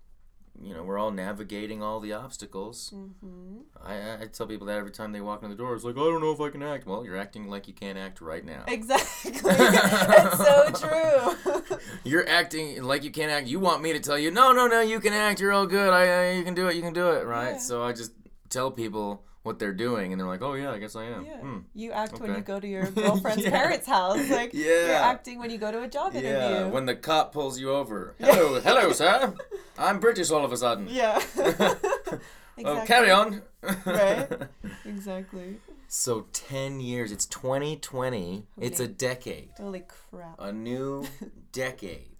you 0.59 0.73
know, 0.73 0.83
we're 0.83 0.97
all 0.97 1.11
navigating 1.11 1.81
all 1.83 1.99
the 1.99 2.13
obstacles. 2.13 2.89
hmm 2.93 3.59
I, 3.83 3.93
I- 3.95 4.21
I 4.21 4.25
tell 4.27 4.45
people 4.47 4.67
that 4.67 4.77
every 4.77 4.91
time 4.91 5.11
they 5.11 5.21
walk 5.21 5.41
in 5.43 5.49
the 5.49 5.55
door. 5.55 5.73
It's 5.75 5.83
like, 5.83 5.95
I 5.95 5.99
don't 5.99 6.21
know 6.21 6.31
if 6.31 6.39
I 6.41 6.49
can 6.49 6.61
act. 6.61 6.85
Well, 6.85 7.03
you're 7.05 7.17
acting 7.17 7.47
like 7.49 7.67
you 7.67 7.73
can't 7.73 7.97
act 7.97 8.21
right 8.21 8.45
now. 8.45 8.63
Exactly. 8.67 9.31
That's 9.43 10.37
so 10.37 10.71
true. 10.87 11.77
You're 12.03 12.27
acting 12.27 12.83
like 12.83 13.03
you 13.03 13.11
can't 13.11 13.31
act. 13.31 13.47
You 13.47 13.59
want 13.59 13.81
me 13.81 13.93
to 13.93 13.99
tell 13.99 14.17
you, 14.19 14.29
no, 14.31 14.51
no, 14.53 14.67
no, 14.67 14.81
you 14.81 14.99
can 14.99 15.13
act. 15.13 15.39
You're 15.39 15.51
all 15.51 15.65
good. 15.67 15.91
I, 15.93 16.03
I 16.03 16.31
you 16.33 16.43
can 16.43 16.53
do 16.53 16.67
it. 16.67 16.75
You 16.75 16.81
can 16.81 16.93
do 16.93 17.09
it, 17.11 17.25
right? 17.25 17.53
Yeah. 17.53 17.57
So 17.57 17.83
I 17.83 17.93
just 17.93 18.11
tell 18.49 18.69
people 18.71 19.23
what 19.43 19.57
they're 19.59 19.73
doing, 19.73 20.11
and 20.11 20.19
they're 20.19 20.27
like, 20.27 20.41
oh 20.43 20.53
yeah, 20.53 20.71
I 20.71 20.77
guess 20.77 20.95
I 20.95 21.05
am. 21.05 21.25
yeah. 21.25 21.37
Hmm. 21.37 21.57
You 21.73 21.91
act 21.91 22.19
when 22.19 22.35
you 22.35 22.41
go 22.41 22.59
to 22.59 22.67
your 22.67 22.85
girlfriend's 22.91 23.43
Yeah. 23.43 23.49
parents' 23.51 23.87
house. 23.87 24.29
Like 24.29 24.53
yeah. 24.53 24.65
you're 24.65 24.93
acting 24.95 25.39
when 25.39 25.49
you 25.49 25.57
go 25.57 25.71
to 25.71 25.81
a 25.81 25.87
job 25.87 26.13
interview. 26.15 26.29
Yeah, 26.31 26.65
when 26.67 26.85
the 26.85 26.95
cop 26.95 27.33
pulls 27.33 27.59
you 27.59 27.71
over. 27.71 28.13
Hello, 28.19 28.59
hello, 28.61 28.91
sir. 28.91 29.33
I'm 29.77 29.99
British 29.99 30.29
all 30.31 30.45
of 30.45 30.51
a 30.51 30.57
sudden. 30.57 30.87
yeah. 30.89 31.21
Oh, 32.63 32.83
carry 32.85 33.09
on. 33.09 33.41
Right. 33.85 34.27
exactly. 34.85 35.57
So 35.87 36.27
10 36.33 36.79
years. 36.79 37.11
It's 37.11 37.25
2020. 37.25 38.45
It's 38.59 38.79
a 38.79 38.87
decade. 38.87 39.49
Holy 39.57 39.83
crap. 39.87 40.35
A 40.37 40.51
new 40.51 41.05
decade. 41.53 42.10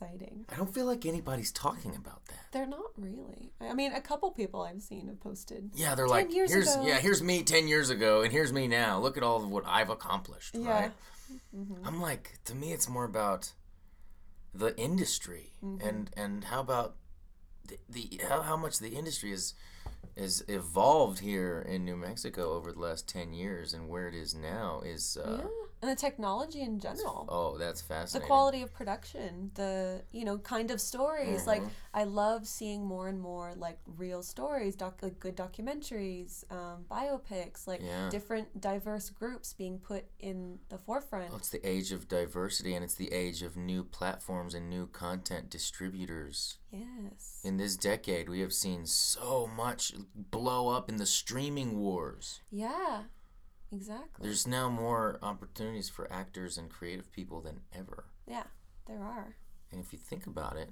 Exciting. 0.00 0.44
I 0.52 0.56
don't 0.56 0.72
feel 0.74 0.84
like 0.84 1.06
anybody's 1.06 1.50
talking 1.52 1.94
about 1.96 2.26
that. 2.26 2.46
They're 2.52 2.66
not 2.66 2.90
really. 2.98 3.52
I 3.60 3.72
mean, 3.72 3.92
a 3.92 4.00
couple 4.00 4.30
people 4.30 4.60
I've 4.60 4.82
seen 4.82 5.08
have 5.08 5.20
posted. 5.20 5.70
Yeah, 5.74 5.94
they're 5.94 6.04
10 6.06 6.10
like, 6.10 6.34
years 6.34 6.52
here's 6.52 6.74
ago. 6.74 6.86
yeah, 6.86 6.98
here's 6.98 7.22
me 7.22 7.42
10 7.42 7.66
years 7.66 7.88
ago, 7.88 8.20
and 8.20 8.30
here's 8.30 8.52
me 8.52 8.68
now. 8.68 8.98
Look 9.00 9.16
at 9.16 9.22
all 9.22 9.42
of 9.42 9.48
what 9.50 9.64
I've 9.66 9.88
accomplished, 9.88 10.54
Yeah. 10.54 10.68
right? 10.70 10.92
Mhm. 11.56 11.78
I'm 11.86 12.00
like, 12.02 12.38
to 12.44 12.54
me, 12.54 12.72
it's 12.74 12.88
more 12.90 13.04
about 13.04 13.52
the 14.54 14.76
industry, 14.78 15.52
Mm-hmm. 15.64 15.88
and 15.88 16.10
and 16.16 16.44
how 16.44 16.60
about 16.60 16.96
the, 17.66 17.78
the 17.88 18.20
how, 18.28 18.42
how 18.42 18.56
much 18.58 18.78
the 18.78 18.90
industry 18.90 19.32
is 19.32 19.54
is 20.14 20.44
evolved 20.48 21.20
here 21.20 21.64
in 21.66 21.84
New 21.86 21.96
Mexico 21.96 22.52
over 22.52 22.70
the 22.72 22.78
last 22.80 23.08
10 23.08 23.32
years, 23.32 23.72
and 23.74 23.88
where 23.88 24.08
it 24.08 24.14
is 24.14 24.34
now 24.34 24.82
is 24.84 25.16
uh, 25.16 25.38
yeah. 25.42 25.48
And 25.86 25.96
the 25.96 26.00
technology 26.00 26.62
in 26.62 26.80
general. 26.80 27.26
oh, 27.28 27.56
that's 27.58 27.80
fascinating. 27.80 28.20
the 28.22 28.26
quality 28.26 28.62
of 28.62 28.72
production 28.74 29.50
the 29.54 30.02
you 30.10 30.24
know 30.24 30.38
kind 30.38 30.70
of 30.72 30.80
stories 30.80 31.46
like 31.46 31.62
Mhm. 31.62 31.70
i 31.94 32.02
love 32.04 32.46
seeing 32.46 32.84
more 32.84 33.06
and 33.08 33.20
more 33.20 33.54
like 33.54 33.78
real 33.96 34.22
stories 34.22 34.74
doc 34.74 34.94
like 35.02 35.20
good 35.20 35.36
documentaries 35.36 36.50
um, 36.50 36.84
biopics 36.90 37.66
like 37.66 37.80
Yeah. 37.82 38.08
different 38.10 38.60
diverse 38.60 39.10
groups 39.10 39.52
being 39.52 39.78
put 39.78 40.04
in 40.18 40.58
the 40.70 40.78
forefront 40.78 41.28
Well, 41.30 41.38
it's 41.38 41.50
the 41.50 41.64
age 41.66 41.92
of 41.92 42.08
diversity, 42.08 42.74
and 42.74 42.84
it's 42.84 42.94
the 42.94 43.12
age 43.12 43.42
of 43.42 43.56
new 43.56 43.84
platforms 43.84 44.54
and 44.54 44.68
new 44.68 44.86
content 44.88 45.50
distributors. 45.50 46.58
yes 46.72 47.40
In 47.44 47.56
this 47.58 47.76
decade, 47.76 48.28
we 48.28 48.40
have 48.40 48.52
seen 48.52 48.86
so 48.86 49.46
much 49.46 49.94
blow 50.14 50.68
up 50.68 50.88
in 50.88 50.96
the 50.96 51.06
streaming 51.06 51.78
wars. 51.78 52.40
yeah 52.50 53.04
exactly 53.72 54.26
There's 54.26 54.46
now 54.46 54.68
more 54.68 55.18
opportunities 55.22 55.88
for 55.88 56.10
actors 56.12 56.56
and 56.58 56.70
creative 56.70 57.10
people 57.12 57.40
than 57.40 57.60
ever. 57.74 58.06
yeah 58.26 58.44
there 58.86 59.02
are 59.02 59.36
And 59.72 59.80
if 59.80 59.92
you 59.92 59.98
think 59.98 60.26
about 60.26 60.56
it, 60.56 60.70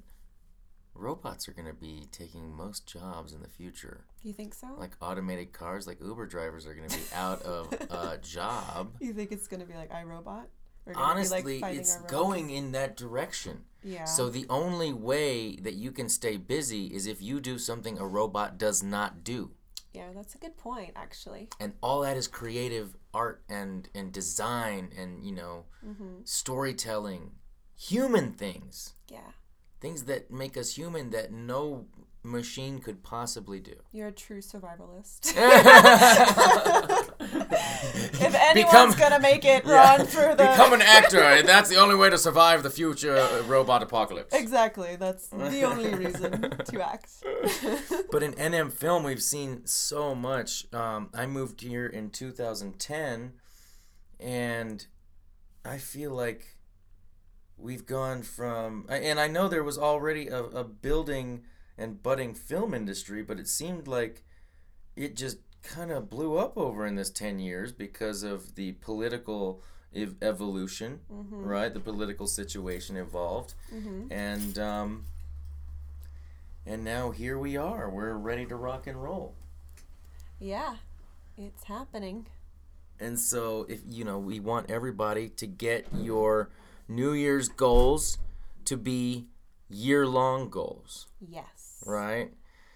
robots 0.95 1.49
are 1.49 1.53
going 1.53 1.67
to 1.67 1.75
be 1.75 2.07
taking 2.13 2.55
most 2.55 2.87
jobs 2.87 3.33
in 3.33 3.43
the 3.43 3.49
future. 3.49 4.05
you 4.23 4.33
think 4.33 4.55
so 4.55 4.69
Like 4.79 4.93
automated 5.01 5.53
cars, 5.53 5.87
like 5.87 6.01
Uber 6.01 6.27
drivers 6.27 6.67
are 6.67 6.75
going 6.75 6.89
to 6.89 6.97
be 6.97 7.05
out 7.15 7.43
of 7.43 7.73
a 7.91 8.19
job. 8.23 8.93
you 9.01 9.13
think 9.13 9.33
it's 9.33 9.49
gonna 9.49 9.67
be 9.67 9.75
like 9.75 9.91
iRobot 9.91 10.45
be, 10.87 10.93
like, 10.93 10.97
Honestly, 11.03 11.61
it's 11.65 11.97
going 12.03 12.51
in 12.51 12.73
that 12.73 12.97
direction. 12.97 13.65
yeah 13.83 14.05
So 14.05 14.29
the 14.29 14.47
only 14.51 14.93
way 14.93 15.57
that 15.57 15.75
you 15.75 15.91
can 15.93 16.09
stay 16.09 16.37
busy 16.37 16.87
is 16.89 17.07
if 17.07 17.21
you 17.23 17.41
do 17.41 17.59
something 17.59 17.99
a 17.99 18.07
robot 18.07 18.59
does 18.59 18.83
not 18.83 19.25
do. 19.25 19.51
Yeah 19.95 20.09
that's 20.15 20.35
a 20.35 20.39
good 20.39 20.57
point 20.57 20.93
actually 20.97 21.49
And 21.61 21.73
all 21.83 22.01
that 22.03 22.17
is 22.17 22.27
creative 22.29 22.97
art 23.13 23.43
and 23.49 23.89
and 23.95 24.13
design 24.13 24.91
and, 25.01 25.25
you 25.25 25.33
know, 25.33 25.65
mm-hmm. 25.87 26.23
storytelling, 26.25 27.33
human 27.77 28.33
things. 28.33 28.95
yeah 29.09 29.31
Things 29.81 30.05
that 30.05 30.31
make 30.31 30.57
us 30.57 30.77
human 30.77 31.11
that 31.11 31.31
no 31.33 31.87
machine 32.23 32.79
could 32.81 33.03
possibly 33.03 33.61
do. 33.61 33.77
you're 33.93 34.09
a 34.09 34.13
true 34.13 34.41
survivalist 34.41 35.21
if 37.35 38.35
anyone's 38.35 38.95
gonna 38.95 39.21
make 39.21 39.45
it 39.45 39.65
run 39.67 40.07
through 40.07 40.35
the 40.37 40.45
Become 40.45 40.73
an 40.75 40.83
actor. 40.83 41.43
That's 41.43 41.69
the 41.69 41.77
only 41.77 41.95
way 41.95 42.11
to 42.11 42.19
survive 42.19 42.63
the 42.63 42.71
future 42.71 43.17
uh, 43.17 43.43
robot 43.43 43.83
apocalypse. 43.83 44.35
exactly, 44.35 44.97
that's 44.97 45.29
the 45.29 45.63
only 45.63 45.95
reason 45.95 46.51
to 46.51 46.85
act. 46.85 47.11
But 48.11 48.23
in 48.23 48.33
NM 48.35 48.73
film, 48.73 49.03
we've 49.03 49.23
seen 49.23 49.67
so 49.67 50.15
much. 50.15 50.73
Um, 50.73 51.11
I 51.13 51.27
moved 51.27 51.61
here 51.63 51.87
in 51.87 52.11
2010, 52.11 53.33
and 54.21 54.87
I 55.65 55.79
feel 55.79 56.13
like 56.13 56.57
we've 57.57 57.87
gone 57.87 58.23
from 58.23 58.85
and 58.89 59.21
I 59.21 59.29
know 59.29 59.49
there 59.49 59.63
was 59.63 59.79
already 59.79 60.29
a, 60.29 60.43
a 60.43 60.65
building 60.65 61.45
and 61.79 62.03
budding 62.03 62.35
film 62.35 62.75
industry, 62.75 63.23
but 63.23 63.39
it 63.39 63.49
seemed 63.49 63.89
like 63.89 64.23
it 64.97 65.17
just 65.17 65.39
kind 65.65 65.91
of 65.91 66.09
blew 66.09 66.37
up 66.37 66.57
over 66.57 66.87
in 66.87 66.95
this 66.95 67.11
10 67.11 67.39
years 67.41 67.73
because 67.73 68.23
of 68.23 68.55
the 68.55 68.73
political 68.73 69.61
ev- 69.95 70.15
evolution, 70.23 71.01
right? 71.09 71.73
The 71.73 71.81
political 71.81 72.27
situation 72.27 72.97
evolved. 72.97 73.55
And 74.11 74.59
um 74.59 75.05
and 76.67 76.85
now 76.85 77.11
here 77.11 77.39
we 77.39 77.57
are. 77.57 77.91
We're 77.91 78.15
ready 78.15 78.47
to 78.47 78.57
rock 78.57 78.87
and 78.87 79.03
roll. 79.03 79.35
Yeah, 80.39 80.77
it's 81.37 81.65
happening. 81.65 82.27
And 83.01 83.19
so 83.19 83.67
if 83.69 83.81
you 83.89 84.05
know, 84.05 84.19
we 84.19 84.41
want 84.41 84.71
everybody 84.71 85.29
to 85.31 85.47
get 85.47 85.87
your 85.95 86.49
New 86.89 87.13
Year's 87.13 87.49
goals 87.49 88.19
to 88.67 88.77
be 88.77 89.27
year-long 89.69 90.49
goals, 90.49 91.07
Yes. 91.21 91.83
right? 91.85 92.33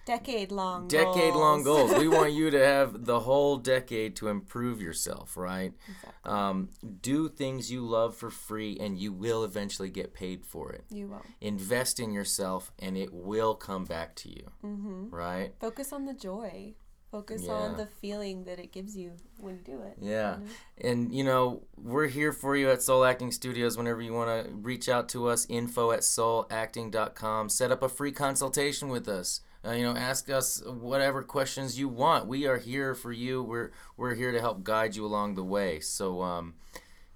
Decade 0.09 0.51
long. 0.51 0.89
decade 0.89 1.35
long 1.35 1.63
goals. 1.63 1.93
We 1.95 2.09
want 2.19 2.33
you 2.33 2.51
to 2.51 2.59
have 2.59 3.05
the 3.05 3.21
whole 3.21 3.59
decade 3.59 4.17
to 4.17 4.29
improve 4.29 4.81
yourself, 4.81 5.37
right? 5.37 5.73
Exactly. 5.89 6.33
Um, 6.33 6.69
do 7.03 7.29
things 7.29 7.71
you 7.71 7.83
love 7.87 8.17
for 8.17 8.31
free 8.31 8.79
and 8.81 8.99
you 8.99 9.13
will 9.13 9.45
eventually 9.45 9.91
get 9.91 10.15
paid 10.15 10.45
for 10.47 10.73
it. 10.73 10.85
You 10.91 11.09
will. 11.09 11.23
Invest 11.41 12.01
in 12.01 12.13
yourself 12.13 12.73
and 12.79 12.97
it 12.97 13.13
will 13.13 13.55
come 13.55 13.85
back 13.85 14.15
to 14.17 14.29
you, 14.31 14.47
Mm-hmm. 14.65 15.11
right? 15.15 15.53
Focus 15.61 15.93
on 15.93 16.07
the 16.07 16.15
joy. 16.15 16.75
Focus 17.11 17.45
Yeah. 17.47 17.53
on 17.53 17.77
the 17.79 17.87
feeling 17.87 18.45
that 18.45 18.59
it 18.59 18.71
gives 18.71 18.95
you 18.95 19.13
when 19.39 19.57
you 19.57 19.63
do 19.63 19.81
it. 19.83 19.97
Yeah. 20.01 20.37
you 20.39 20.45
know? 20.45 20.51
And, 20.91 21.15
you 21.15 21.25
know, 21.25 21.63
we're 21.77 22.07
here 22.09 22.33
for 22.33 22.55
you 22.55 22.71
at 22.71 22.83
Soul 22.83 23.03
Acting 23.05 23.31
Studios 23.33 23.79
whenever 23.79 24.03
you 24.03 24.13
want 24.13 24.45
to 24.47 24.51
reach 24.53 24.89
out 24.91 25.09
to 25.11 25.27
us, 25.29 25.47
info 25.49 25.91
at 25.93 26.01
soulacting.com. 26.01 27.49
Set 27.49 27.71
up 27.73 27.83
a 27.83 27.89
free 27.89 28.13
consultation 28.13 28.89
with 28.89 29.09
us. 29.09 29.41
Uh, 29.67 29.73
you 29.73 29.83
know, 29.83 29.97
ask 29.97 30.31
us 30.31 30.63
whatever 30.65 31.23
questions 31.23 31.79
you 31.79 31.89
want. 31.89 32.27
We 32.27 32.47
are 32.47 32.59
here 32.59 32.95
for 32.95 33.13
you. 33.13 33.43
We're 33.43 33.73
we're 33.97 34.15
here 34.15 34.31
to 34.33 34.41
help 34.41 34.63
guide 34.63 34.95
you 34.97 35.05
along 35.05 35.35
the 35.35 35.45
way. 35.45 35.81
So, 35.81 36.23
um, 36.23 36.55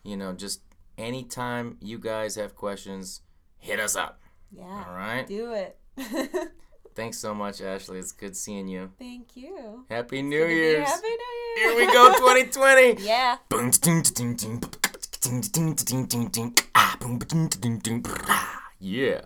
you 0.03 0.17
know, 0.17 0.33
just 0.33 0.61
anytime 0.99 1.77
you 1.81 1.99
guys 1.99 2.35
have 2.35 2.55
questions, 2.57 3.21
hit 3.59 3.79
us 3.79 3.95
up. 3.97 4.21
Yeah. 4.51 4.65
All 4.65 4.95
right. 4.95 5.27
Do 5.27 5.53
it. 5.53 5.79
Thanks 6.95 7.19
so 7.19 7.33
much, 7.35 7.63
Ashley. 7.63 7.99
It's 7.99 8.13
good 8.13 8.37
seeing 8.37 8.69
you. 8.69 8.91
Thank 8.99 9.35
you. 9.37 9.87
Happy 9.89 10.21
New 10.21 10.45
Year's. 10.45 10.87
Happy 10.89 11.09
New 11.09 11.63
Year. 11.63 11.71
Here 11.71 11.87
we 11.87 11.93
go, 11.93 12.13
2020. 12.19 13.03
yeah. 13.03 13.37
Yeah. 18.79 19.23